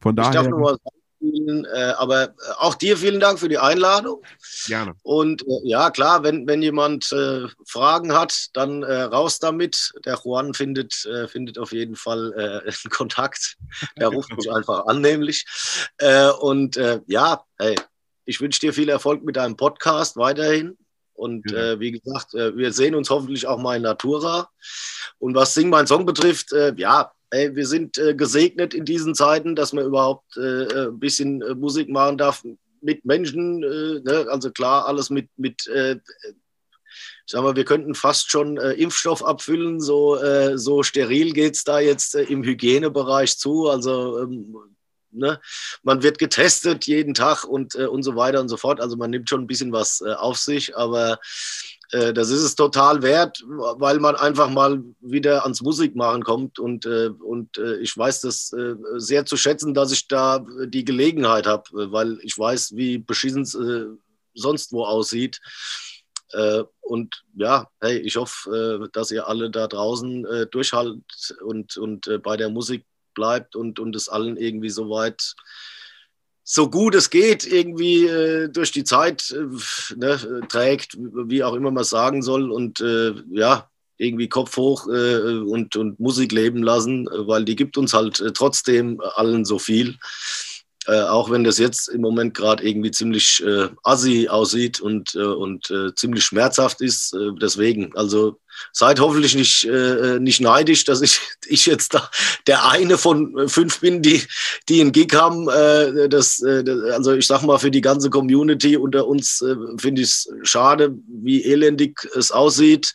[0.00, 0.40] von daher.
[0.40, 4.22] Ich darf nur was Vielen, äh, aber äh, auch dir vielen Dank für die Einladung.
[4.66, 4.94] Gerne.
[5.02, 9.92] Und äh, ja, klar, wenn, wenn jemand äh, Fragen hat, dann äh, raus damit.
[10.04, 13.56] Der Juan findet, äh, findet auf jeden Fall einen Kontakt.
[13.98, 15.44] Der ruft mich einfach an, nämlich.
[16.40, 17.74] und ja, hey,
[18.24, 20.76] ich wünsche dir viel Erfolg mit deinem Podcast weiterhin.
[21.14, 21.80] Und ja.
[21.80, 24.48] wie gesagt, wir sehen uns hoffentlich auch mal in Natura.
[25.18, 29.54] Und was Sing mein Song betrifft, ja, ey, wir sind äh, gesegnet in diesen Zeiten,
[29.54, 32.44] dass man überhaupt äh, äh ein bisschen äh, Musik machen darf
[32.80, 33.62] mit Menschen.
[33.62, 34.26] Äh, ne?
[34.30, 35.96] Also klar, alles mit, mit äh,
[37.26, 39.80] ich sag mal, wir könnten fast schon Impfstoff abfüllen.
[39.80, 40.18] So,
[40.56, 43.68] so steril geht es da jetzt im Hygienebereich zu.
[43.68, 44.56] Also ähm,
[45.10, 45.40] Ne?
[45.82, 48.80] Man wird getestet jeden Tag und, äh, und so weiter und so fort.
[48.80, 51.18] Also man nimmt schon ein bisschen was äh, auf sich, aber
[51.92, 56.58] äh, das ist es total wert, weil man einfach mal wieder ans Musikmachen kommt.
[56.58, 58.54] Und, äh, und äh, ich weiß das
[58.96, 63.56] sehr zu schätzen, dass ich da die Gelegenheit habe, weil ich weiß, wie beschissen es
[64.34, 65.40] sonst wo aussieht.
[66.82, 72.50] und ja, hey, ich hoffe, dass ihr alle da draußen durchhaltet und, und bei der
[72.50, 72.84] Musik
[73.14, 75.34] bleibt und, und es allen irgendwie so weit
[76.50, 80.18] so gut es geht irgendwie äh, durch die Zeit äh, ne,
[80.48, 82.50] trägt, wie auch immer man sagen soll.
[82.50, 83.68] Und äh, ja,
[83.98, 88.32] irgendwie Kopf hoch äh, und, und Musik leben lassen, weil die gibt uns halt äh,
[88.32, 89.96] trotzdem allen so viel.
[90.88, 95.18] Äh, auch wenn das jetzt im Moment gerade irgendwie ziemlich äh, assi aussieht und, äh,
[95.18, 97.12] und äh, ziemlich schmerzhaft ist.
[97.12, 98.38] Äh, deswegen, also
[98.72, 102.10] seid hoffentlich nicht, äh, nicht neidisch, dass ich, ich jetzt da
[102.46, 104.22] der eine von fünf bin, die,
[104.70, 105.46] die einen Gig haben.
[106.08, 109.44] das, also ich sag mal, für die ganze Community unter uns
[109.78, 112.94] finde ich es schade, wie elendig es aussieht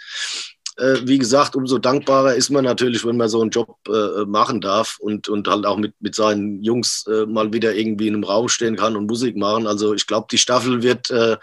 [0.77, 4.59] äh, wie gesagt, umso dankbarer ist man natürlich, wenn man so einen Job äh, machen
[4.59, 8.23] darf und, und halt auch mit, mit seinen Jungs äh, mal wieder irgendwie in einem
[8.23, 9.67] Raum stehen kann und Musik machen.
[9.67, 11.37] Also ich glaube, die Staffel wird äh,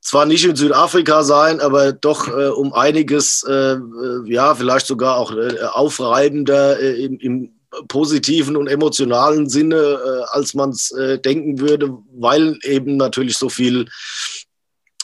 [0.00, 3.76] zwar nicht in Südafrika sein, aber doch äh, um einiges, äh,
[4.24, 5.34] ja, vielleicht sogar auch
[5.72, 7.52] aufreibender im, im
[7.88, 10.92] positiven und emotionalen Sinne, als man es
[11.24, 13.86] denken würde, weil eben natürlich so viel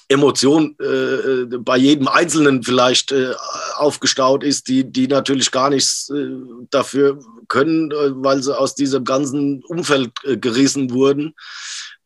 [0.08, 3.32] Emotion äh, bei jedem Einzelnen vielleicht äh,
[3.76, 6.28] aufgestaut ist, die, die natürlich gar nichts äh,
[6.70, 11.34] dafür können, äh, weil sie aus diesem ganzen Umfeld äh, gerissen wurden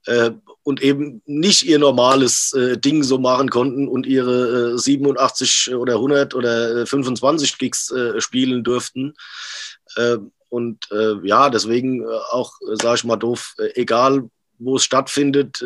[0.07, 0.31] äh,
[0.63, 6.87] und eben nicht ihr normales Ding so machen konnten und ihre 87 oder 100 oder
[6.87, 9.15] 25 Gigs spielen durften.
[10.51, 10.89] und
[11.23, 14.29] ja, deswegen auch, sage ich mal doof, egal
[14.59, 15.65] wo es stattfindet,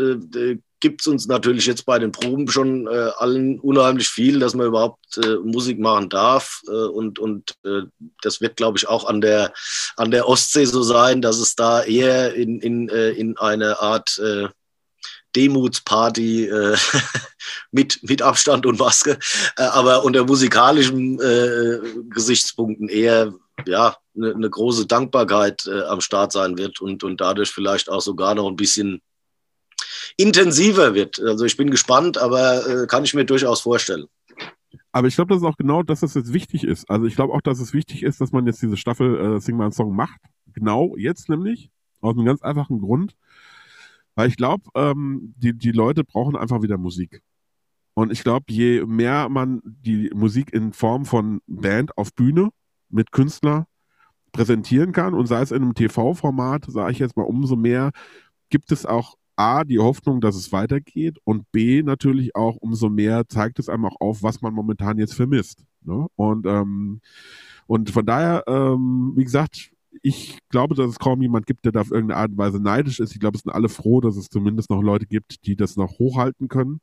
[0.85, 4.67] gibt es uns natürlich jetzt bei den Proben schon äh, allen unheimlich viel, dass man
[4.67, 6.61] überhaupt äh, Musik machen darf.
[6.69, 7.85] Äh, und und äh,
[8.21, 9.55] das wird, glaube ich, auch an der,
[9.97, 14.19] an der Ostsee so sein, dass es da eher in, in, äh, in eine Art
[14.19, 14.49] äh,
[15.35, 16.77] Demutsparty äh,
[17.73, 19.19] mit, mit Abstand und Maske,
[19.57, 21.79] äh, aber unter musikalischen äh,
[22.11, 23.33] Gesichtspunkten eher
[23.65, 28.35] ja, eine ne große Dankbarkeit am Start sein wird und, und dadurch vielleicht auch sogar
[28.35, 29.01] noch ein bisschen
[30.17, 31.21] intensiver wird.
[31.21, 34.07] Also ich bin gespannt, aber äh, kann ich mir durchaus vorstellen.
[34.93, 36.89] Aber ich glaube, das ist auch genau, dass das jetzt wichtig ist.
[36.89, 39.57] Also ich glaube auch, dass es wichtig ist, dass man jetzt diese Staffel äh, Sing
[39.57, 40.21] My Song macht.
[40.53, 41.71] Genau jetzt nämlich.
[42.01, 43.17] Aus einem ganz einfachen Grund.
[44.15, 47.23] Weil ich glaube, ähm, die, die Leute brauchen einfach wieder Musik.
[47.95, 52.51] Und ich glaube, je mehr man die Musik in Form von Band auf Bühne
[52.89, 53.67] mit Künstler
[54.33, 57.93] präsentieren kann und sei es in einem TV-Format, sage ich jetzt mal, umso mehr
[58.51, 63.29] gibt es auch A, die Hoffnung, dass es weitergeht und B, natürlich auch umso mehr
[63.29, 65.65] zeigt es einem auch auf, was man momentan jetzt vermisst.
[65.83, 66.07] Ne?
[66.17, 67.01] Und, ähm,
[67.67, 69.71] und von daher, ähm, wie gesagt,
[70.03, 73.01] ich glaube, dass es kaum jemand gibt, der da auf irgendeine Art und Weise neidisch
[73.01, 73.13] ist.
[73.13, 75.99] Ich glaube, es sind alle froh, dass es zumindest noch Leute gibt, die das noch
[75.99, 76.81] hochhalten können.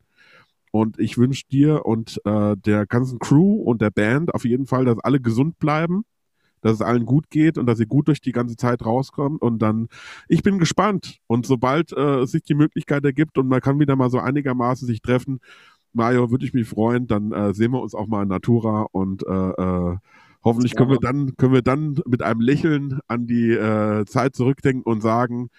[0.72, 4.86] Und ich wünsche dir und äh, der ganzen Crew und der Band auf jeden Fall,
[4.86, 6.06] dass alle gesund bleiben,
[6.62, 9.42] dass es allen gut geht und dass ihr gut durch die ganze Zeit rauskommt.
[9.42, 9.88] Und dann,
[10.28, 11.20] ich bin gespannt.
[11.28, 14.88] Und sobald äh, es sich die Möglichkeit ergibt und man kann wieder mal so einigermaßen
[14.88, 15.40] sich treffen,
[15.94, 19.24] Mario, würde ich mich freuen, dann äh, sehen wir uns auch mal in Natura und
[19.28, 19.98] äh, äh,
[20.44, 24.84] hoffentlich können wir dann können wir dann mit einem Lächeln an die äh, Zeit zurückdenken
[24.84, 25.50] und sagen,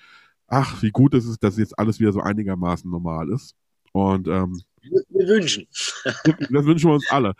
[0.46, 3.54] ach, wie gut ist es, dass jetzt alles wieder so einigermaßen normal ist.
[3.92, 5.66] Und ähm, wir wünschen.
[6.04, 7.34] das wünschen wir uns alle.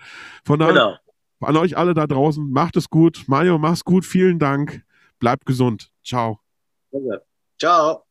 [0.45, 0.97] Von daher genau.
[1.43, 3.25] An euch alle da draußen, macht es gut.
[3.27, 4.05] Mario, mach's gut.
[4.05, 4.85] Vielen Dank.
[5.19, 5.91] Bleibt gesund.
[6.03, 6.41] Ciao.
[7.59, 8.05] Ciao.